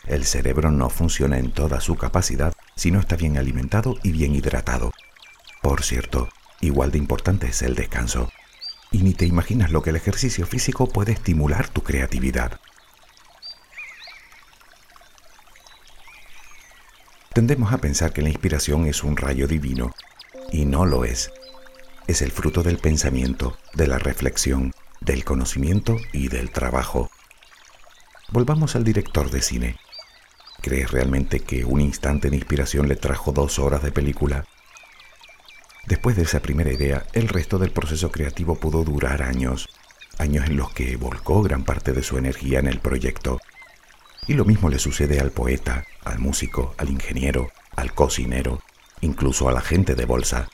El 0.07 0.25
cerebro 0.25 0.71
no 0.73 0.91
funciona 0.91 1.39
en 1.39 1.53
toda 1.53 1.81
su 1.81 1.97
capacidad 1.97 2.53
si 2.75 2.91
no 2.91 2.99
está 2.99 3.15
bien 3.17 3.39
alimentado 3.39 3.97
y 4.03 4.11
bien 4.11 4.35
hidratado. 4.35 4.93
Por 5.63 5.85
cierto, 5.85 6.29
igual 6.61 6.91
de 6.91 6.99
importante 6.99 7.47
es 7.47 7.63
el 7.63 7.77
descanso. 7.77 8.31
Y 8.91 8.99
ni 8.99 9.15
te 9.15 9.27
imaginas 9.27 9.71
lo 9.71 9.83
que 9.83 9.91
el 9.91 9.97
ejercicio 9.97 10.47
físico 10.47 10.89
puede 10.89 11.13
estimular 11.13 11.69
tu 11.69 11.83
creatividad. 11.83 12.61
Tendemos 17.35 17.73
a 17.73 17.79
pensar 17.79 18.13
que 18.13 18.23
la 18.23 18.29
inspiración 18.29 18.87
es 18.87 19.03
un 19.03 19.17
rayo 19.17 19.49
divino, 19.49 19.93
y 20.53 20.67
no 20.67 20.87
lo 20.87 21.05
es. 21.05 21.33
es 22.07 22.23
el 22.23 22.31
fruto 22.31 22.63
del 22.63 22.79
pensamiento, 22.79 23.57
de 23.73 23.89
la 23.89 23.99
reflexión, 23.99 24.73
del 25.01 25.25
conocimiento 25.25 25.97
y 26.13 26.29
del 26.29 26.51
trabajo. 26.51 27.11
Volvamos 28.31 28.77
al 28.77 28.85
director 28.85 29.31
de 29.31 29.43
cine. 29.43 29.77
¿Crees 30.61 30.93
realmente 30.93 31.41
que 31.41 31.65
un 31.65 31.81
instante 31.81 32.31
de 32.31 32.37
inspiración 32.37 32.87
le 32.87 32.95
trajo 32.95 33.33
dos 33.33 33.59
horas 33.59 33.83
de 33.83 33.91
película? 33.91 34.45
Después 35.87 36.15
de 36.15 36.23
esa 36.23 36.41
primera 36.41 36.73
idea, 36.73 37.05
el 37.15 37.29
resto 37.29 37.59
del 37.59 37.73
proceso 37.73 38.13
creativo 38.13 38.55
pudo 38.55 38.85
durar 38.85 39.23
años, 39.23 39.69
años 40.19 40.47
en 40.47 40.57
los 40.57 40.71
que 40.73 40.97
volcó 40.97 41.43
gran 41.43 41.65
parte 41.65 41.93
de 41.93 42.03
su 42.03 42.17
energía 42.17 42.61
en 42.61 42.69
el 42.69 42.79
proyecto. 42.79 43.41
Y 44.27 44.35
lo 44.35 44.45
mismo 44.45 44.71
le 44.71 44.79
sucede 44.79 45.21
al 45.21 45.31
poeta, 45.31 45.85
al 46.05 46.19
músico, 46.19 46.75
al 46.79 46.89
ingeniero, 46.91 47.51
al 47.77 47.93
cocinero, 47.93 48.63
incluso 49.01 49.49
a 49.49 49.53
la 49.53 49.61
gente 49.61 49.95
de 49.95 50.07
bolsa. 50.07 50.49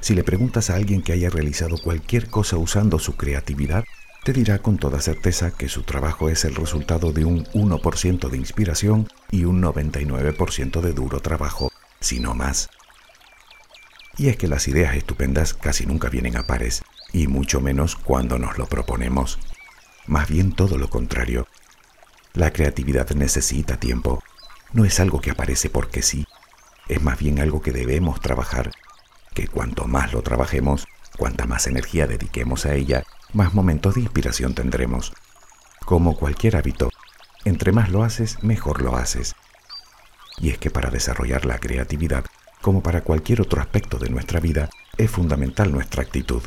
Si 0.00 0.14
le 0.14 0.24
preguntas 0.24 0.68
a 0.68 0.74
alguien 0.74 1.02
que 1.02 1.12
haya 1.12 1.30
realizado 1.30 1.78
cualquier 1.78 2.28
cosa 2.28 2.58
usando 2.58 2.98
su 2.98 3.16
creatividad, 3.16 3.84
te 4.24 4.32
dirá 4.32 4.58
con 4.58 4.76
toda 4.76 5.00
certeza 5.00 5.52
que 5.52 5.68
su 5.68 5.84
trabajo 5.84 6.28
es 6.28 6.44
el 6.44 6.54
resultado 6.54 7.12
de 7.12 7.24
un 7.24 7.44
1% 7.46 8.28
de 8.28 8.36
inspiración 8.36 9.08
y 9.30 9.44
un 9.44 9.62
99% 9.62 10.80
de 10.80 10.92
duro 10.92 11.20
trabajo, 11.20 11.70
si 12.00 12.20
no 12.20 12.34
más. 12.34 12.68
Y 14.18 14.28
es 14.28 14.36
que 14.36 14.48
las 14.48 14.66
ideas 14.68 14.96
estupendas 14.96 15.54
casi 15.54 15.86
nunca 15.86 16.08
vienen 16.08 16.36
a 16.36 16.46
pares, 16.46 16.82
y 17.12 17.28
mucho 17.28 17.60
menos 17.60 17.96
cuando 17.96 18.38
nos 18.38 18.58
lo 18.58 18.66
proponemos. 18.66 19.38
Más 20.06 20.28
bien 20.28 20.52
todo 20.52 20.76
lo 20.76 20.90
contrario. 20.90 21.46
La 22.36 22.52
creatividad 22.52 23.08
necesita 23.12 23.78
tiempo. 23.78 24.22
No 24.74 24.84
es 24.84 25.00
algo 25.00 25.22
que 25.22 25.30
aparece 25.30 25.70
porque 25.70 26.02
sí. 26.02 26.26
Es 26.86 27.00
más 27.00 27.18
bien 27.18 27.40
algo 27.40 27.62
que 27.62 27.72
debemos 27.72 28.20
trabajar, 28.20 28.72
que 29.32 29.48
cuanto 29.48 29.86
más 29.86 30.12
lo 30.12 30.20
trabajemos, 30.20 30.86
cuanta 31.16 31.46
más 31.46 31.66
energía 31.66 32.06
dediquemos 32.06 32.66
a 32.66 32.74
ella, 32.74 33.04
más 33.32 33.54
momentos 33.54 33.94
de 33.94 34.02
inspiración 34.02 34.54
tendremos. 34.54 35.14
Como 35.86 36.14
cualquier 36.14 36.56
hábito, 36.56 36.90
entre 37.46 37.72
más 37.72 37.88
lo 37.88 38.02
haces, 38.02 38.42
mejor 38.42 38.82
lo 38.82 38.96
haces. 38.96 39.34
Y 40.36 40.50
es 40.50 40.58
que 40.58 40.68
para 40.68 40.90
desarrollar 40.90 41.46
la 41.46 41.58
creatividad 41.58 42.26
como 42.60 42.82
para 42.82 43.00
cualquier 43.00 43.40
otro 43.40 43.62
aspecto 43.62 43.96
de 43.96 44.10
nuestra 44.10 44.40
vida, 44.40 44.68
es 44.98 45.10
fundamental 45.10 45.72
nuestra 45.72 46.02
actitud. 46.02 46.42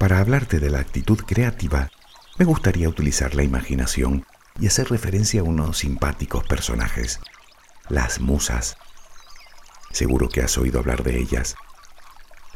Para 0.00 0.20
hablarte 0.20 0.60
de 0.60 0.70
la 0.70 0.80
actitud 0.80 1.18
creativa, 1.26 1.90
me 2.38 2.46
gustaría 2.46 2.88
utilizar 2.88 3.34
la 3.34 3.42
imaginación 3.42 4.24
y 4.58 4.66
hacer 4.66 4.88
referencia 4.88 5.42
a 5.42 5.44
unos 5.44 5.76
simpáticos 5.76 6.42
personajes, 6.44 7.20
las 7.90 8.18
musas. 8.18 8.78
Seguro 9.92 10.30
que 10.30 10.40
has 10.40 10.56
oído 10.56 10.78
hablar 10.78 11.02
de 11.02 11.18
ellas. 11.18 11.54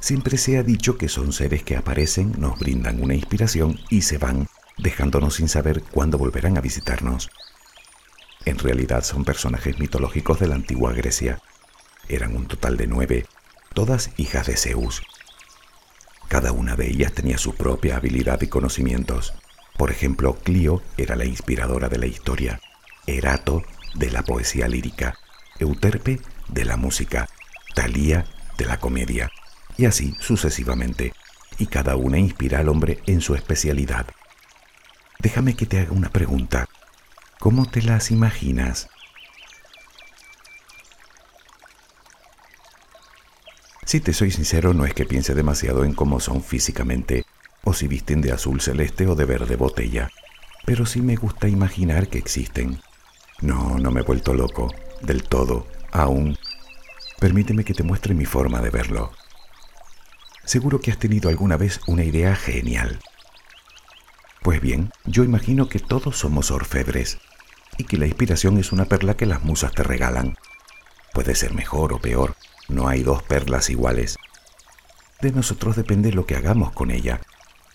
Siempre 0.00 0.38
se 0.38 0.57
ha 0.57 0.62
dicho 0.62 0.96
que 0.96 1.11
son 1.11 1.35
seres 1.35 1.62
que 1.62 1.76
aparecen, 1.76 2.33
nos 2.38 2.59
brindan 2.59 3.02
una 3.02 3.14
inspiración 3.14 3.78
y 3.90 4.00
se 4.00 4.16
van, 4.16 4.48
dejándonos 4.78 5.35
sin 5.35 5.50
saber 5.50 5.83
cuándo 5.83 6.16
volverán 6.16 6.57
a 6.57 6.62
visitarnos. 6.62 7.28
En 8.46 8.59
realidad 8.59 9.04
son 9.04 9.26
personajes 9.26 9.78
mitológicos 9.78 10.40
de 10.40 10.48
la 10.48 10.54
antigua 10.54 10.94
Grecia. 10.94 11.42
Eran 12.09 12.37
un 12.37 12.48
total 12.48 12.78
de 12.78 12.87
nueve, 12.87 13.26
todas 13.74 14.12
hijas 14.16 14.46
de 14.46 14.57
Zeus. 14.57 15.02
Cada 16.28 16.52
una 16.52 16.76
de 16.76 16.88
ellas 16.88 17.12
tenía 17.12 17.38
su 17.38 17.54
propia 17.54 17.96
habilidad 17.96 18.40
y 18.42 18.48
conocimientos. 18.48 19.34
Por 19.76 19.90
ejemplo, 19.90 20.34
Clio 20.34 20.82
era 20.96 21.16
la 21.16 21.24
inspiradora 21.24 21.88
de 21.88 21.98
la 21.98 22.06
historia, 22.06 22.60
Erato 23.06 23.62
de 23.94 24.10
la 24.10 24.22
poesía 24.22 24.68
lírica, 24.68 25.14
Euterpe 25.58 26.20
de 26.48 26.64
la 26.64 26.76
música, 26.76 27.28
Talía 27.74 28.24
de 28.56 28.66
la 28.66 28.78
comedia, 28.78 29.30
y 29.76 29.87
así 29.87 30.14
sucesivamente, 30.20 31.12
y 31.58 31.66
cada 31.66 31.96
una 31.96 32.18
inspira 32.18 32.60
al 32.60 32.68
hombre 32.68 33.00
en 33.06 33.20
su 33.20 33.34
especialidad. 33.34 34.06
Déjame 35.18 35.56
que 35.56 35.66
te 35.66 35.80
haga 35.80 35.92
una 35.92 36.10
pregunta. 36.10 36.66
¿Cómo 37.38 37.66
te 37.66 37.82
las 37.82 38.10
imaginas? 38.10 38.88
Si 43.94 44.00
te 44.00 44.12
soy 44.12 44.33
sincero, 44.33 44.74
no 44.74 44.85
es 44.85 44.92
que 44.92 45.04
piense 45.04 45.37
demasiado 45.37 45.85
en 45.85 45.94
cómo 45.94 46.18
son 46.18 46.42
físicamente, 46.42 47.24
o 47.62 47.72
si 47.72 47.87
visten 47.87 48.22
de 48.22 48.33
azul 48.33 48.61
celeste 48.61 49.07
o 49.07 49.14
de 49.14 49.24
verde 49.24 49.54
botella, 49.54 50.11
pero 50.66 50.85
sí 50.85 51.00
me 51.00 51.14
gusta 51.14 51.46
imaginar 51.46 52.09
que 52.09 52.18
existen. 52.18 52.80
No, 53.40 53.78
no 53.78 53.92
me 53.92 54.00
he 54.00 54.02
vuelto 54.02 54.35
loco, 54.35 54.74
del 55.02 55.22
todo, 55.22 55.68
aún. 55.92 56.37
Permíteme 57.20 57.62
que 57.62 57.72
te 57.72 57.85
muestre 57.85 58.14
mi 58.14 58.24
forma 58.24 58.61
de 58.61 58.70
verlo. 58.70 59.12
Seguro 60.44 60.80
que 60.80 60.90
has 60.90 60.98
tenido 60.98 61.28
alguna 61.28 61.57
vez 61.57 61.78
una 61.87 62.02
idea 62.02 62.35
genial. 62.35 62.98
Pues 64.42 64.61
bien, 64.61 64.90
yo 65.04 65.22
imagino 65.22 65.68
que 65.68 65.78
todos 65.78 66.18
somos 66.18 66.50
orfebres, 66.50 67.18
y 67.78 67.85
que 67.85 67.96
la 67.96 68.09
inspiración 68.09 68.59
es 68.59 68.72
una 68.72 68.87
perla 68.87 69.16
que 69.16 69.26
las 69.26 69.44
musas 69.44 69.70
te 69.70 69.85
regalan. 69.85 70.37
Puede 71.12 71.37
ser 71.37 71.54
mejor 71.54 71.92
o 71.92 72.00
peor, 72.00 72.35
no 72.68 72.88
hay 72.88 73.03
dos 73.03 73.22
perlas 73.22 73.70
iguales. 73.70 74.16
De 75.20 75.33
nosotros 75.33 75.77
depende 75.77 76.12
lo 76.12 76.27
que 76.27 76.37
hagamos 76.37 76.72
con 76.72 76.90
ella. 76.90 77.20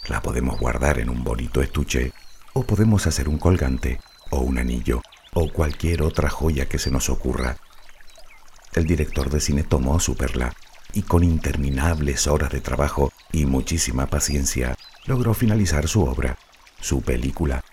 La 0.07 0.21
podemos 0.21 0.59
guardar 0.59 0.99
en 0.99 1.09
un 1.09 1.23
bonito 1.23 1.61
estuche, 1.61 2.13
o 2.53 2.63
podemos 2.63 3.07
hacer 3.07 3.29
un 3.29 3.37
colgante, 3.37 3.99
o 4.29 4.39
un 4.39 4.57
anillo, 4.57 5.01
o 5.33 5.51
cualquier 5.51 6.01
otra 6.01 6.29
joya 6.29 6.67
que 6.67 6.79
se 6.79 6.91
nos 6.91 7.09
ocurra. 7.09 7.57
El 8.73 8.85
director 8.85 9.29
de 9.29 9.39
cine 9.39 9.63
tomó 9.63 9.99
su 9.99 10.15
perla 10.15 10.53
y 10.93 11.03
con 11.03 11.23
interminables 11.23 12.27
horas 12.27 12.51
de 12.51 12.61
trabajo 12.61 13.11
y 13.31 13.45
muchísima 13.45 14.07
paciencia 14.07 14.75
logró 15.05 15.33
finalizar 15.33 15.87
su 15.87 16.03
obra, 16.03 16.37
su 16.79 17.01
película, 17.01 17.63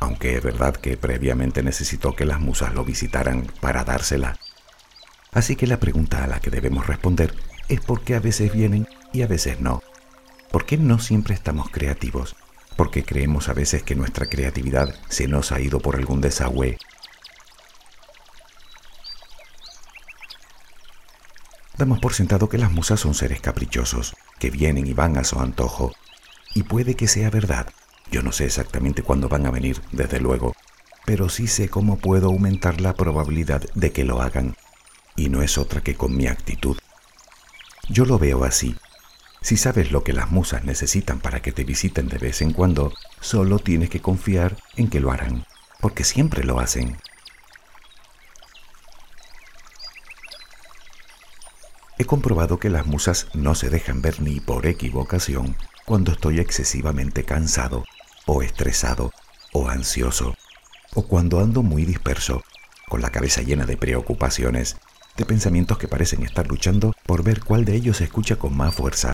aunque 0.00 0.36
es 0.36 0.42
verdad 0.42 0.74
que 0.74 0.96
previamente 0.96 1.62
necesitó 1.62 2.16
que 2.16 2.24
las 2.24 2.40
musas 2.40 2.74
lo 2.74 2.84
visitaran 2.84 3.46
para 3.60 3.84
dársela. 3.84 4.38
Así 5.32 5.56
que 5.56 5.66
la 5.66 5.78
pregunta 5.78 6.24
a 6.24 6.26
la 6.26 6.40
que 6.40 6.50
debemos 6.50 6.86
responder 6.86 7.34
es 7.68 7.80
por 7.80 8.02
qué 8.02 8.16
a 8.16 8.20
veces 8.20 8.52
vienen 8.52 8.88
y 9.12 9.22
a 9.22 9.26
veces 9.26 9.60
no. 9.60 9.82
¿Por 10.50 10.66
qué 10.66 10.76
no 10.76 10.98
siempre 10.98 11.34
estamos 11.34 11.70
creativos? 11.70 12.34
¿Por 12.76 12.90
qué 12.90 13.04
creemos 13.04 13.48
a 13.48 13.52
veces 13.52 13.82
que 13.82 13.94
nuestra 13.94 14.26
creatividad 14.26 14.94
se 15.08 15.28
nos 15.28 15.52
ha 15.52 15.60
ido 15.60 15.78
por 15.78 15.96
algún 15.96 16.20
desagüe? 16.20 16.78
Damos 21.76 22.00
por 22.00 22.12
sentado 22.12 22.48
que 22.48 22.58
las 22.58 22.72
musas 22.72 23.00
son 23.00 23.14
seres 23.14 23.40
caprichosos, 23.40 24.14
que 24.38 24.50
vienen 24.50 24.86
y 24.86 24.92
van 24.92 25.16
a 25.16 25.24
su 25.24 25.40
antojo. 25.40 25.92
Y 26.54 26.64
puede 26.64 26.94
que 26.94 27.06
sea 27.06 27.30
verdad, 27.30 27.72
yo 28.10 28.22
no 28.22 28.32
sé 28.32 28.44
exactamente 28.44 29.02
cuándo 29.02 29.28
van 29.28 29.46
a 29.46 29.50
venir, 29.50 29.80
desde 29.92 30.20
luego, 30.20 30.54
pero 31.06 31.28
sí 31.28 31.46
sé 31.46 31.68
cómo 31.68 31.96
puedo 31.96 32.26
aumentar 32.26 32.80
la 32.80 32.94
probabilidad 32.94 33.62
de 33.74 33.92
que 33.92 34.04
lo 34.04 34.20
hagan, 34.20 34.56
y 35.20 35.28
no 35.28 35.42
es 35.42 35.58
otra 35.58 35.82
que 35.82 35.96
con 35.96 36.16
mi 36.16 36.26
actitud. 36.26 36.78
Yo 37.90 38.06
lo 38.06 38.18
veo 38.18 38.44
así. 38.44 38.74
Si 39.42 39.56
sabes 39.56 39.92
lo 39.92 40.02
que 40.02 40.14
las 40.14 40.30
musas 40.30 40.64
necesitan 40.64 41.20
para 41.20 41.40
que 41.42 41.52
te 41.52 41.64
visiten 41.64 42.08
de 42.08 42.18
vez 42.18 42.40
en 42.40 42.52
cuando, 42.52 42.92
solo 43.20 43.58
tienes 43.58 43.90
que 43.90 44.00
confiar 44.00 44.56
en 44.76 44.88
que 44.88 45.00
lo 45.00 45.12
harán, 45.12 45.46
porque 45.80 46.04
siempre 46.04 46.42
lo 46.42 46.58
hacen. 46.58 46.96
He 51.98 52.06
comprobado 52.06 52.58
que 52.58 52.70
las 52.70 52.86
musas 52.86 53.28
no 53.34 53.54
se 53.54 53.68
dejan 53.68 54.00
ver 54.00 54.22
ni 54.22 54.40
por 54.40 54.64
equivocación 54.64 55.54
cuando 55.84 56.12
estoy 56.12 56.40
excesivamente 56.40 57.24
cansado 57.24 57.84
o 58.24 58.42
estresado 58.42 59.12
o 59.52 59.68
ansioso, 59.68 60.34
o 60.94 61.06
cuando 61.06 61.40
ando 61.40 61.62
muy 61.62 61.84
disperso, 61.84 62.42
con 62.88 63.02
la 63.02 63.10
cabeza 63.10 63.42
llena 63.42 63.66
de 63.66 63.76
preocupaciones, 63.76 64.76
de 65.16 65.24
pensamientos 65.24 65.78
que 65.78 65.88
parecen 65.88 66.22
estar 66.22 66.46
luchando 66.46 66.94
por 67.06 67.22
ver 67.22 67.40
cuál 67.40 67.64
de 67.64 67.74
ellos 67.74 67.98
se 67.98 68.04
escucha 68.04 68.36
con 68.36 68.56
más 68.56 68.74
fuerza. 68.74 69.12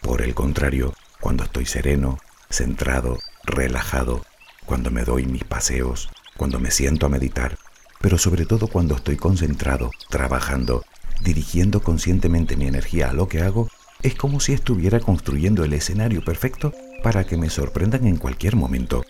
Por 0.00 0.22
el 0.22 0.34
contrario, 0.34 0.94
cuando 1.20 1.44
estoy 1.44 1.66
sereno, 1.66 2.18
centrado, 2.48 3.18
relajado, 3.44 4.24
cuando 4.64 4.90
me 4.90 5.04
doy 5.04 5.26
mis 5.26 5.44
paseos, 5.44 6.08
cuando 6.36 6.58
me 6.58 6.70
siento 6.70 7.06
a 7.06 7.10
meditar, 7.10 7.58
pero 8.00 8.18
sobre 8.18 8.46
todo 8.46 8.66
cuando 8.66 8.96
estoy 8.96 9.16
concentrado, 9.16 9.90
trabajando, 10.08 10.84
dirigiendo 11.22 11.82
conscientemente 11.82 12.56
mi 12.56 12.66
energía 12.66 13.10
a 13.10 13.12
lo 13.12 13.28
que 13.28 13.42
hago, 13.42 13.68
es 14.02 14.14
como 14.14 14.40
si 14.40 14.54
estuviera 14.54 15.00
construyendo 15.00 15.64
el 15.64 15.74
escenario 15.74 16.24
perfecto 16.24 16.72
para 17.02 17.24
que 17.24 17.36
me 17.36 17.50
sorprendan 17.50 18.06
en 18.06 18.16
cualquier 18.16 18.56
momento. 18.56 19.04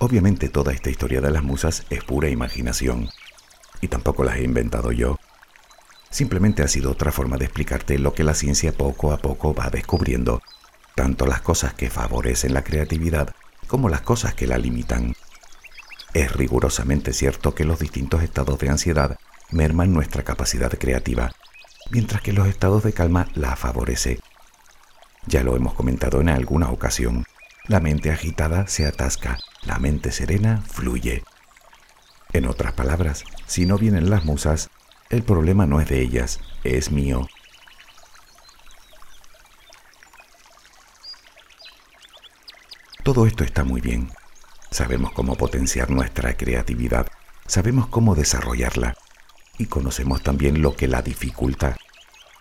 Obviamente 0.00 0.48
toda 0.48 0.72
esta 0.72 0.90
historia 0.90 1.20
de 1.20 1.30
las 1.30 1.42
musas 1.42 1.84
es 1.90 2.04
pura 2.04 2.28
imaginación, 2.28 3.10
y 3.80 3.88
tampoco 3.88 4.22
las 4.22 4.36
he 4.36 4.44
inventado 4.44 4.92
yo. 4.92 5.18
Simplemente 6.08 6.62
ha 6.62 6.68
sido 6.68 6.92
otra 6.92 7.10
forma 7.10 7.36
de 7.36 7.46
explicarte 7.46 7.98
lo 7.98 8.14
que 8.14 8.22
la 8.22 8.34
ciencia 8.34 8.72
poco 8.72 9.12
a 9.12 9.18
poco 9.18 9.54
va 9.54 9.70
descubriendo, 9.70 10.40
tanto 10.94 11.26
las 11.26 11.40
cosas 11.40 11.74
que 11.74 11.90
favorecen 11.90 12.54
la 12.54 12.62
creatividad 12.62 13.34
como 13.66 13.88
las 13.88 14.02
cosas 14.02 14.34
que 14.34 14.46
la 14.46 14.56
limitan. 14.56 15.16
Es 16.14 16.32
rigurosamente 16.32 17.12
cierto 17.12 17.54
que 17.56 17.64
los 17.64 17.80
distintos 17.80 18.22
estados 18.22 18.58
de 18.60 18.70
ansiedad 18.70 19.18
merman 19.50 19.92
nuestra 19.92 20.22
capacidad 20.22 20.70
creativa, 20.78 21.32
mientras 21.90 22.22
que 22.22 22.32
los 22.32 22.46
estados 22.46 22.84
de 22.84 22.92
calma 22.92 23.26
la 23.34 23.56
favorece. 23.56 24.20
Ya 25.26 25.42
lo 25.42 25.56
hemos 25.56 25.74
comentado 25.74 26.20
en 26.20 26.28
alguna 26.28 26.70
ocasión. 26.70 27.24
La 27.68 27.80
mente 27.80 28.10
agitada 28.10 28.66
se 28.66 28.86
atasca, 28.86 29.38
la 29.62 29.78
mente 29.78 30.10
serena 30.10 30.62
fluye. 30.66 31.22
En 32.32 32.46
otras 32.46 32.72
palabras, 32.72 33.24
si 33.46 33.66
no 33.66 33.76
vienen 33.76 34.08
las 34.08 34.24
musas, 34.24 34.70
el 35.10 35.22
problema 35.22 35.66
no 35.66 35.78
es 35.82 35.88
de 35.90 36.00
ellas, 36.00 36.40
es 36.64 36.90
mío. 36.90 37.28
Todo 43.04 43.26
esto 43.26 43.44
está 43.44 43.64
muy 43.64 43.82
bien. 43.82 44.12
Sabemos 44.70 45.12
cómo 45.12 45.36
potenciar 45.36 45.90
nuestra 45.90 46.38
creatividad, 46.38 47.06
sabemos 47.46 47.88
cómo 47.88 48.14
desarrollarla 48.14 48.94
y 49.58 49.66
conocemos 49.66 50.22
también 50.22 50.62
lo 50.62 50.74
que 50.74 50.88
la 50.88 51.02
dificulta, 51.02 51.76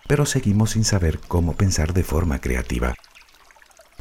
pero 0.08 0.26
seguimos 0.26 0.72
sin 0.72 0.86
saber 0.86 1.20
cómo 1.20 1.58
pensar 1.58 1.92
de 1.92 2.04
forma 2.04 2.40
creativa. 2.40 2.96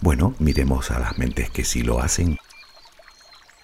Bueno, 0.01 0.35
miremos 0.39 0.91
a 0.91 0.99
las 0.99 1.19
mentes 1.19 1.51
que 1.51 1.65
sí 1.65 1.83
lo 1.83 2.01
hacen. 2.01 2.39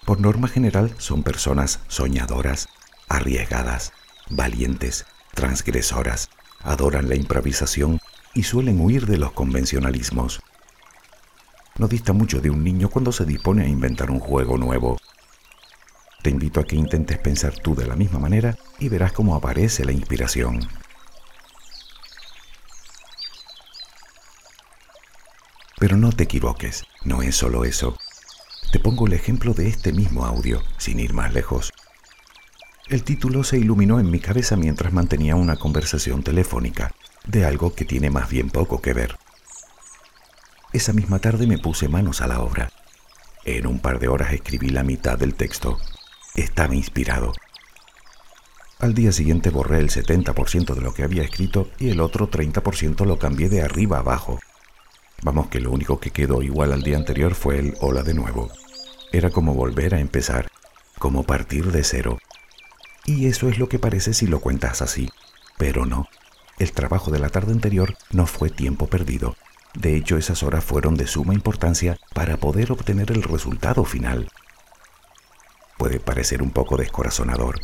Por 0.05 0.19
norma 0.19 0.47
general 0.47 0.93
son 0.97 1.23
personas 1.23 1.79
soñadoras, 1.87 2.67
arriesgadas, 3.07 3.93
valientes, 4.29 5.05
transgresoras, 5.33 6.29
adoran 6.61 7.09
la 7.09 7.15
improvisación 7.15 7.99
y 8.33 8.43
suelen 8.43 8.81
huir 8.81 9.05
de 9.05 9.17
los 9.17 9.31
convencionalismos 9.31 10.41
no 11.77 11.87
dista 11.87 12.13
mucho 12.13 12.39
de 12.39 12.49
un 12.49 12.63
niño 12.63 12.89
cuando 12.89 13.11
se 13.11 13.25
dispone 13.25 13.63
a 13.63 13.67
inventar 13.67 14.11
un 14.11 14.19
juego 14.19 14.57
nuevo. 14.57 14.97
Te 16.21 16.29
invito 16.29 16.59
a 16.59 16.65
que 16.65 16.75
intentes 16.75 17.17
pensar 17.17 17.53
tú 17.55 17.75
de 17.75 17.87
la 17.87 17.95
misma 17.95 18.19
manera 18.19 18.55
y 18.79 18.89
verás 18.89 19.11
cómo 19.11 19.35
aparece 19.35 19.83
la 19.83 19.91
inspiración. 19.91 20.59
Pero 25.83 25.97
no 25.97 26.13
te 26.13 26.23
equivoques, 26.23 26.85
no 27.03 27.21
es 27.23 27.35
solo 27.35 27.65
eso. 27.65 27.97
Te 28.71 28.79
pongo 28.79 29.05
el 29.05 29.11
ejemplo 29.11 29.53
de 29.53 29.67
este 29.67 29.91
mismo 29.91 30.25
audio, 30.25 30.63
sin 30.77 30.97
ir 30.97 31.13
más 31.13 31.33
lejos. 31.33 31.73
El 32.87 33.03
título 33.03 33.43
se 33.43 33.57
iluminó 33.57 33.99
en 33.99 34.09
mi 34.09 34.21
cabeza 34.21 34.55
mientras 34.55 34.93
mantenía 34.93 35.35
una 35.35 35.57
conversación 35.57 36.23
telefónica 36.23 36.93
de 37.27 37.43
algo 37.43 37.75
que 37.75 37.83
tiene 37.83 38.09
más 38.09 38.29
bien 38.29 38.49
poco 38.49 38.81
que 38.81 38.93
ver. 38.93 39.17
Esa 40.71 40.93
misma 40.93 41.19
tarde 41.19 41.47
me 41.47 41.57
puse 41.57 41.89
manos 41.89 42.21
a 42.21 42.27
la 42.27 42.39
obra. 42.39 42.71
En 43.43 43.67
un 43.67 43.79
par 43.79 43.99
de 43.99 44.07
horas 44.07 44.31
escribí 44.31 44.69
la 44.69 44.85
mitad 44.85 45.19
del 45.19 45.35
texto. 45.35 45.77
Estaba 46.33 46.75
inspirado. 46.75 47.33
Al 48.79 48.93
día 48.93 49.11
siguiente 49.11 49.49
borré 49.49 49.79
el 49.79 49.89
70% 49.89 50.75
de 50.75 50.81
lo 50.81 50.93
que 50.93 51.03
había 51.03 51.23
escrito 51.23 51.67
y 51.77 51.89
el 51.89 51.99
otro 51.99 52.31
30% 52.31 53.05
lo 53.05 53.19
cambié 53.19 53.49
de 53.49 53.63
arriba 53.63 53.97
abajo. 53.97 54.39
Vamos 55.23 55.47
que 55.47 55.59
lo 55.59 55.71
único 55.71 55.99
que 55.99 56.11
quedó 56.11 56.41
igual 56.41 56.73
al 56.73 56.83
día 56.83 56.97
anterior 56.97 57.33
fue 57.33 57.59
el 57.59 57.75
hola 57.79 58.03
de 58.03 58.13
nuevo. 58.13 58.49
Era 59.11 59.29
como 59.29 59.53
volver 59.53 59.95
a 59.95 59.99
empezar, 59.99 60.49
como 60.99 61.23
partir 61.23 61.71
de 61.71 61.83
cero. 61.83 62.19
Y 63.05 63.27
eso 63.27 63.49
es 63.49 63.57
lo 63.57 63.69
que 63.69 63.79
parece 63.79 64.13
si 64.13 64.27
lo 64.27 64.39
cuentas 64.39 64.81
así. 64.81 65.09
Pero 65.57 65.85
no, 65.85 66.07
el 66.59 66.71
trabajo 66.71 67.11
de 67.11 67.19
la 67.19 67.29
tarde 67.29 67.53
anterior 67.53 67.95
no 68.11 68.25
fue 68.25 68.49
tiempo 68.49 68.87
perdido, 68.87 69.35
de 69.73 69.95
hecho, 69.95 70.17
esas 70.17 70.43
horas 70.43 70.63
fueron 70.63 70.95
de 70.95 71.07
suma 71.07 71.33
importancia 71.33 71.97
para 72.13 72.37
poder 72.37 72.71
obtener 72.71 73.11
el 73.11 73.23
resultado 73.23 73.83
final. 73.85 74.29
Puede 75.77 75.99
parecer 75.99 76.43
un 76.43 76.51
poco 76.51 76.77
descorazonador, 76.77 77.59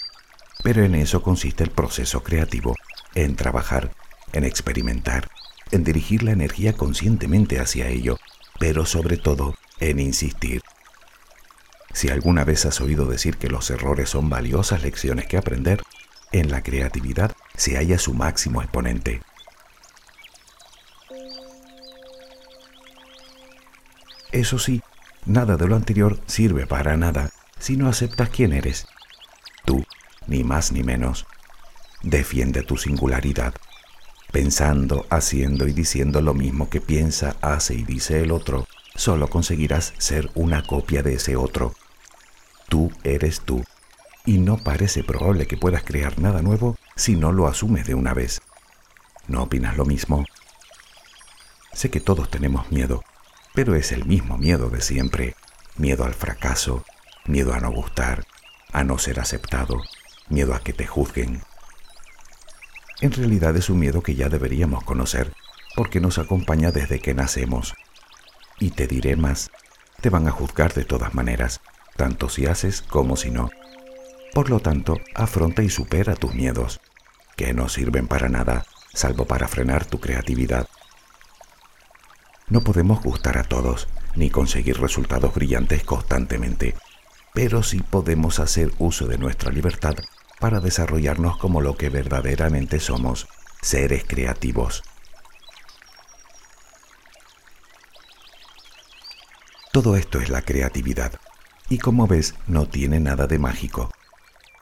pero 0.63 0.83
en 0.83 0.95
eso 0.95 1.21
consiste 1.21 1.63
el 1.63 1.69
proceso 1.69 2.23
creativo, 2.23 2.75
en 3.13 3.35
trabajar, 3.35 3.91
en 4.33 4.43
experimentar, 4.43 5.29
en 5.71 5.83
dirigir 5.83 6.23
la 6.23 6.31
energía 6.31 6.73
conscientemente 6.73 7.59
hacia 7.59 7.87
ello, 7.87 8.17
pero 8.59 8.85
sobre 8.85 9.17
todo 9.17 9.55
en 9.79 9.99
insistir. 9.99 10.61
Si 11.93 12.09
alguna 12.09 12.43
vez 12.43 12.65
has 12.65 12.81
oído 12.81 13.05
decir 13.05 13.37
que 13.37 13.49
los 13.49 13.69
errores 13.71 14.09
son 14.09 14.29
valiosas 14.29 14.83
lecciones 14.83 15.25
que 15.25 15.37
aprender, 15.37 15.81
en 16.31 16.51
la 16.51 16.61
creatividad 16.61 17.31
se 17.55 17.77
halla 17.77 17.97
su 17.97 18.13
máximo 18.13 18.61
exponente. 18.61 19.21
Eso 24.31 24.59
sí, 24.59 24.81
nada 25.25 25.57
de 25.57 25.67
lo 25.67 25.75
anterior 25.75 26.19
sirve 26.27 26.67
para 26.67 26.95
nada 26.97 27.31
si 27.57 27.77
no 27.77 27.89
aceptas 27.89 28.29
quién 28.29 28.53
eres. 28.53 28.87
Tú, 29.65 29.85
ni 30.27 30.43
más 30.43 30.71
ni 30.71 30.83
menos. 30.83 31.25
Defiende 32.03 32.61
tu 32.63 32.77
singularidad, 32.77 33.55
pensando, 34.31 35.05
haciendo 35.09 35.67
y 35.67 35.73
diciendo 35.73 36.21
lo 36.21 36.33
mismo 36.33 36.69
que 36.69 36.81
piensa, 36.81 37.35
hace 37.41 37.75
y 37.75 37.83
dice 37.83 38.21
el 38.21 38.31
otro. 38.31 38.67
Solo 38.95 39.29
conseguirás 39.29 39.93
ser 39.97 40.29
una 40.35 40.63
copia 40.63 41.03
de 41.03 41.13
ese 41.13 41.35
otro. 41.35 41.73
Tú 42.67 42.91
eres 43.03 43.41
tú, 43.41 43.63
y 44.25 44.37
no 44.37 44.57
parece 44.57 45.03
probable 45.03 45.47
que 45.47 45.57
puedas 45.57 45.83
crear 45.83 46.19
nada 46.19 46.41
nuevo 46.41 46.77
si 46.95 47.15
no 47.15 47.31
lo 47.31 47.47
asumes 47.47 47.87
de 47.87 47.95
una 47.95 48.13
vez. 48.13 48.41
¿No 49.27 49.43
opinas 49.43 49.77
lo 49.77 49.85
mismo? 49.85 50.25
Sé 51.73 51.89
que 51.89 51.99
todos 51.99 52.29
tenemos 52.29 52.71
miedo, 52.71 53.03
pero 53.53 53.75
es 53.75 53.91
el 53.91 54.05
mismo 54.05 54.37
miedo 54.37 54.69
de 54.69 54.81
siempre, 54.81 55.35
miedo 55.77 56.03
al 56.03 56.13
fracaso, 56.13 56.83
miedo 57.25 57.53
a 57.53 57.59
no 57.59 57.71
gustar, 57.71 58.25
a 58.71 58.83
no 58.83 58.97
ser 58.97 59.19
aceptado, 59.19 59.81
miedo 60.29 60.53
a 60.53 60.59
que 60.59 60.73
te 60.73 60.85
juzguen. 60.85 61.41
En 63.01 63.13
realidad 63.13 63.55
es 63.55 63.69
un 63.69 63.79
miedo 63.79 64.01
que 64.01 64.15
ya 64.15 64.27
deberíamos 64.27 64.83
conocer, 64.83 65.33
porque 65.75 66.01
nos 66.01 66.17
acompaña 66.17 66.71
desde 66.71 66.99
que 66.99 67.13
nacemos. 67.13 67.73
Y 68.59 68.71
te 68.71 68.87
diré 68.87 69.15
más, 69.15 69.51
te 70.01 70.09
van 70.09 70.27
a 70.27 70.31
juzgar 70.31 70.73
de 70.73 70.83
todas 70.83 71.13
maneras, 71.15 71.61
tanto 71.95 72.27
si 72.27 72.45
haces 72.45 72.81
como 72.81 73.15
si 73.15 73.31
no. 73.31 73.51
Por 74.33 74.49
lo 74.49 74.59
tanto, 74.59 74.97
afronta 75.15 75.63
y 75.63 75.69
supera 75.69 76.15
tus 76.15 76.33
miedos, 76.33 76.81
que 77.37 77.53
no 77.53 77.69
sirven 77.69 78.07
para 78.07 78.27
nada, 78.27 78.65
salvo 78.93 79.25
para 79.25 79.47
frenar 79.47 79.85
tu 79.85 80.01
creatividad. 80.01 80.67
No 82.49 82.61
podemos 82.61 83.01
gustar 83.01 83.37
a 83.37 83.45
todos, 83.45 83.87
ni 84.15 84.29
conseguir 84.29 84.77
resultados 84.81 85.33
brillantes 85.33 85.85
constantemente, 85.85 86.75
pero 87.33 87.63
sí 87.63 87.81
podemos 87.81 88.39
hacer 88.39 88.73
uso 88.77 89.07
de 89.07 89.17
nuestra 89.17 89.51
libertad 89.51 89.95
para 90.39 90.59
desarrollarnos 90.59 91.37
como 91.37 91.61
lo 91.61 91.75
que 91.75 91.89
verdaderamente 91.89 92.79
somos, 92.79 93.27
seres 93.61 94.03
creativos. 94.07 94.83
Todo 99.71 99.95
esto 99.95 100.19
es 100.19 100.29
la 100.29 100.41
creatividad, 100.41 101.13
y 101.69 101.77
como 101.77 102.07
ves, 102.07 102.35
no 102.47 102.67
tiene 102.67 102.99
nada 102.99 103.27
de 103.27 103.37
mágico. 103.37 103.91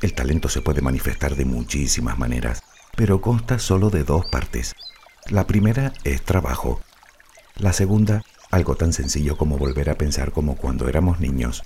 El 0.01 0.13
talento 0.13 0.49
se 0.49 0.61
puede 0.61 0.81
manifestar 0.81 1.35
de 1.35 1.45
muchísimas 1.45 2.17
maneras, 2.19 2.61
pero 2.95 3.21
consta 3.21 3.57
solo 3.57 3.89
de 3.89 4.03
dos 4.03 4.25
partes. 4.25 4.75
La 5.29 5.47
primera 5.47 5.93
es 6.03 6.23
trabajo, 6.23 6.81
la 7.55 7.73
segunda, 7.73 8.23
algo 8.51 8.75
tan 8.75 8.93
sencillo 8.93 9.37
como 9.37 9.57
volver 9.57 9.89
a 9.89 9.95
pensar 9.95 10.31
como 10.31 10.55
cuando 10.55 10.87
éramos 10.87 11.19
niños, 11.19 11.63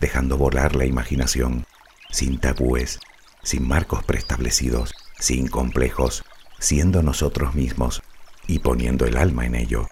dejando 0.00 0.38
volar 0.38 0.74
la 0.74 0.86
imaginación, 0.86 1.66
sin 2.10 2.38
tabúes, 2.38 2.98
sin 3.42 3.66
marcos 3.66 4.04
preestablecidos, 4.04 4.94
sin 5.18 5.48
complejos, 5.48 6.24
siendo 6.58 7.02
nosotros 7.02 7.54
mismos 7.54 8.02
y 8.46 8.58
poniendo 8.60 9.06
el 9.06 9.16
alma 9.16 9.46
en 9.46 9.54
ello. 9.54 9.88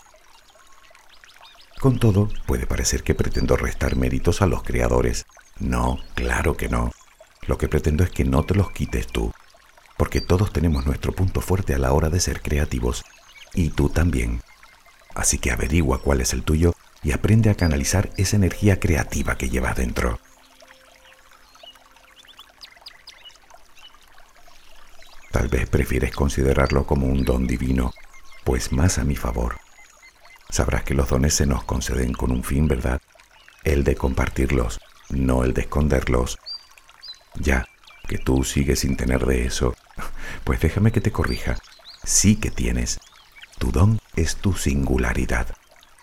Con 1.80 1.98
todo, 1.98 2.28
puede 2.46 2.66
parecer 2.66 3.02
que 3.02 3.14
pretendo 3.14 3.56
restar 3.56 3.96
méritos 3.96 4.40
a 4.42 4.46
los 4.46 4.62
creadores. 4.62 5.26
No, 5.60 5.98
claro 6.14 6.56
que 6.56 6.68
no. 6.68 6.90
Lo 7.46 7.58
que 7.58 7.68
pretendo 7.68 8.02
es 8.02 8.10
que 8.10 8.24
no 8.24 8.44
te 8.44 8.54
los 8.54 8.70
quites 8.70 9.06
tú, 9.06 9.32
porque 9.96 10.20
todos 10.20 10.52
tenemos 10.52 10.86
nuestro 10.86 11.12
punto 11.12 11.40
fuerte 11.40 11.74
a 11.74 11.78
la 11.78 11.92
hora 11.92 12.08
de 12.08 12.20
ser 12.20 12.40
creativos, 12.40 13.04
y 13.54 13.70
tú 13.70 13.88
también. 13.88 14.40
Así 15.14 15.38
que 15.38 15.50
averigua 15.50 16.02
cuál 16.02 16.20
es 16.20 16.32
el 16.32 16.42
tuyo 16.42 16.74
y 17.02 17.12
aprende 17.12 17.50
a 17.50 17.54
canalizar 17.54 18.10
esa 18.16 18.36
energía 18.36 18.80
creativa 18.80 19.38
que 19.38 19.48
llevas 19.48 19.76
dentro. 19.76 20.18
Tal 25.30 25.48
vez 25.48 25.68
prefieres 25.68 26.14
considerarlo 26.14 26.86
como 26.86 27.06
un 27.06 27.24
don 27.24 27.46
divino, 27.46 27.92
pues 28.44 28.72
más 28.72 28.98
a 28.98 29.04
mi 29.04 29.16
favor. 29.16 29.58
Sabrás 30.48 30.84
que 30.84 30.94
los 30.94 31.08
dones 31.08 31.34
se 31.34 31.46
nos 31.46 31.64
conceden 31.64 32.12
con 32.12 32.30
un 32.30 32.44
fin, 32.44 32.68
¿verdad? 32.68 33.00
El 33.64 33.84
de 33.84 33.96
compartirlos, 33.96 34.80
no 35.10 35.44
el 35.44 35.52
de 35.52 35.62
esconderlos. 35.62 36.38
Ya, 37.34 37.66
que 38.08 38.18
tú 38.18 38.44
sigues 38.44 38.80
sin 38.80 38.96
tener 38.96 39.26
de 39.26 39.46
eso, 39.46 39.74
pues 40.44 40.60
déjame 40.60 40.92
que 40.92 41.00
te 41.00 41.12
corrija. 41.12 41.56
Sí 42.04 42.36
que 42.36 42.50
tienes, 42.50 43.00
tu 43.58 43.72
don 43.72 43.98
es 44.14 44.36
tu 44.36 44.54
singularidad. 44.54 45.48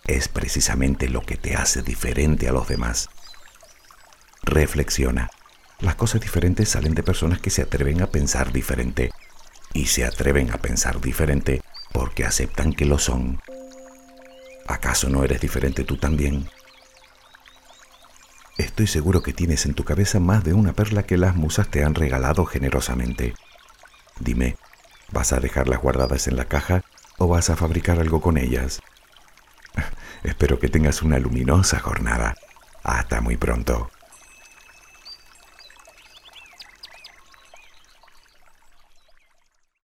Es 0.05 0.27
precisamente 0.27 1.07
lo 1.07 1.21
que 1.21 1.38
te 1.38 1.55
hace 1.55 1.81
diferente 1.81 2.49
a 2.49 2.51
los 2.51 2.67
demás. 2.67 3.09
Reflexiona. 4.43 5.29
Las 5.79 5.95
cosas 5.95 6.21
diferentes 6.21 6.69
salen 6.69 6.95
de 6.95 7.03
personas 7.03 7.39
que 7.39 7.49
se 7.49 7.62
atreven 7.62 8.01
a 8.01 8.07
pensar 8.07 8.51
diferente. 8.51 9.12
Y 9.73 9.88
se 9.88 10.05
atreven 10.05 10.51
a 10.51 10.57
pensar 10.57 11.01
diferente 11.01 11.62
porque 11.91 12.25
aceptan 12.25 12.73
que 12.73 12.86
lo 12.86 12.99
son. 12.99 13.39
¿Acaso 14.67 15.09
no 15.09 15.23
eres 15.23 15.41
diferente 15.41 15.83
tú 15.83 15.97
también? 15.97 16.49
Estoy 18.57 18.88
seguro 18.88 19.23
que 19.23 19.33
tienes 19.33 19.65
en 19.65 19.73
tu 19.73 19.83
cabeza 19.83 20.19
más 20.19 20.43
de 20.43 20.53
una 20.53 20.73
perla 20.73 21.03
que 21.03 21.17
las 21.17 21.36
musas 21.36 21.69
te 21.69 21.83
han 21.83 21.95
regalado 21.95 22.45
generosamente. 22.45 23.33
Dime, 24.19 24.57
¿vas 25.12 25.33
a 25.33 25.39
dejarlas 25.39 25.81
guardadas 25.81 26.27
en 26.27 26.38
la 26.38 26.45
caja 26.45 26.83
o 27.17 27.27
vas 27.27 27.49
a 27.49 27.55
fabricar 27.55 27.99
algo 27.99 28.21
con 28.21 28.38
ellas? 28.38 28.79
Espero 30.23 30.59
que 30.59 30.69
tengas 30.69 31.01
una 31.01 31.19
luminosa 31.19 31.79
jornada. 31.79 32.36
Hasta 32.83 33.21
muy 33.21 33.38
pronto. 33.38 33.89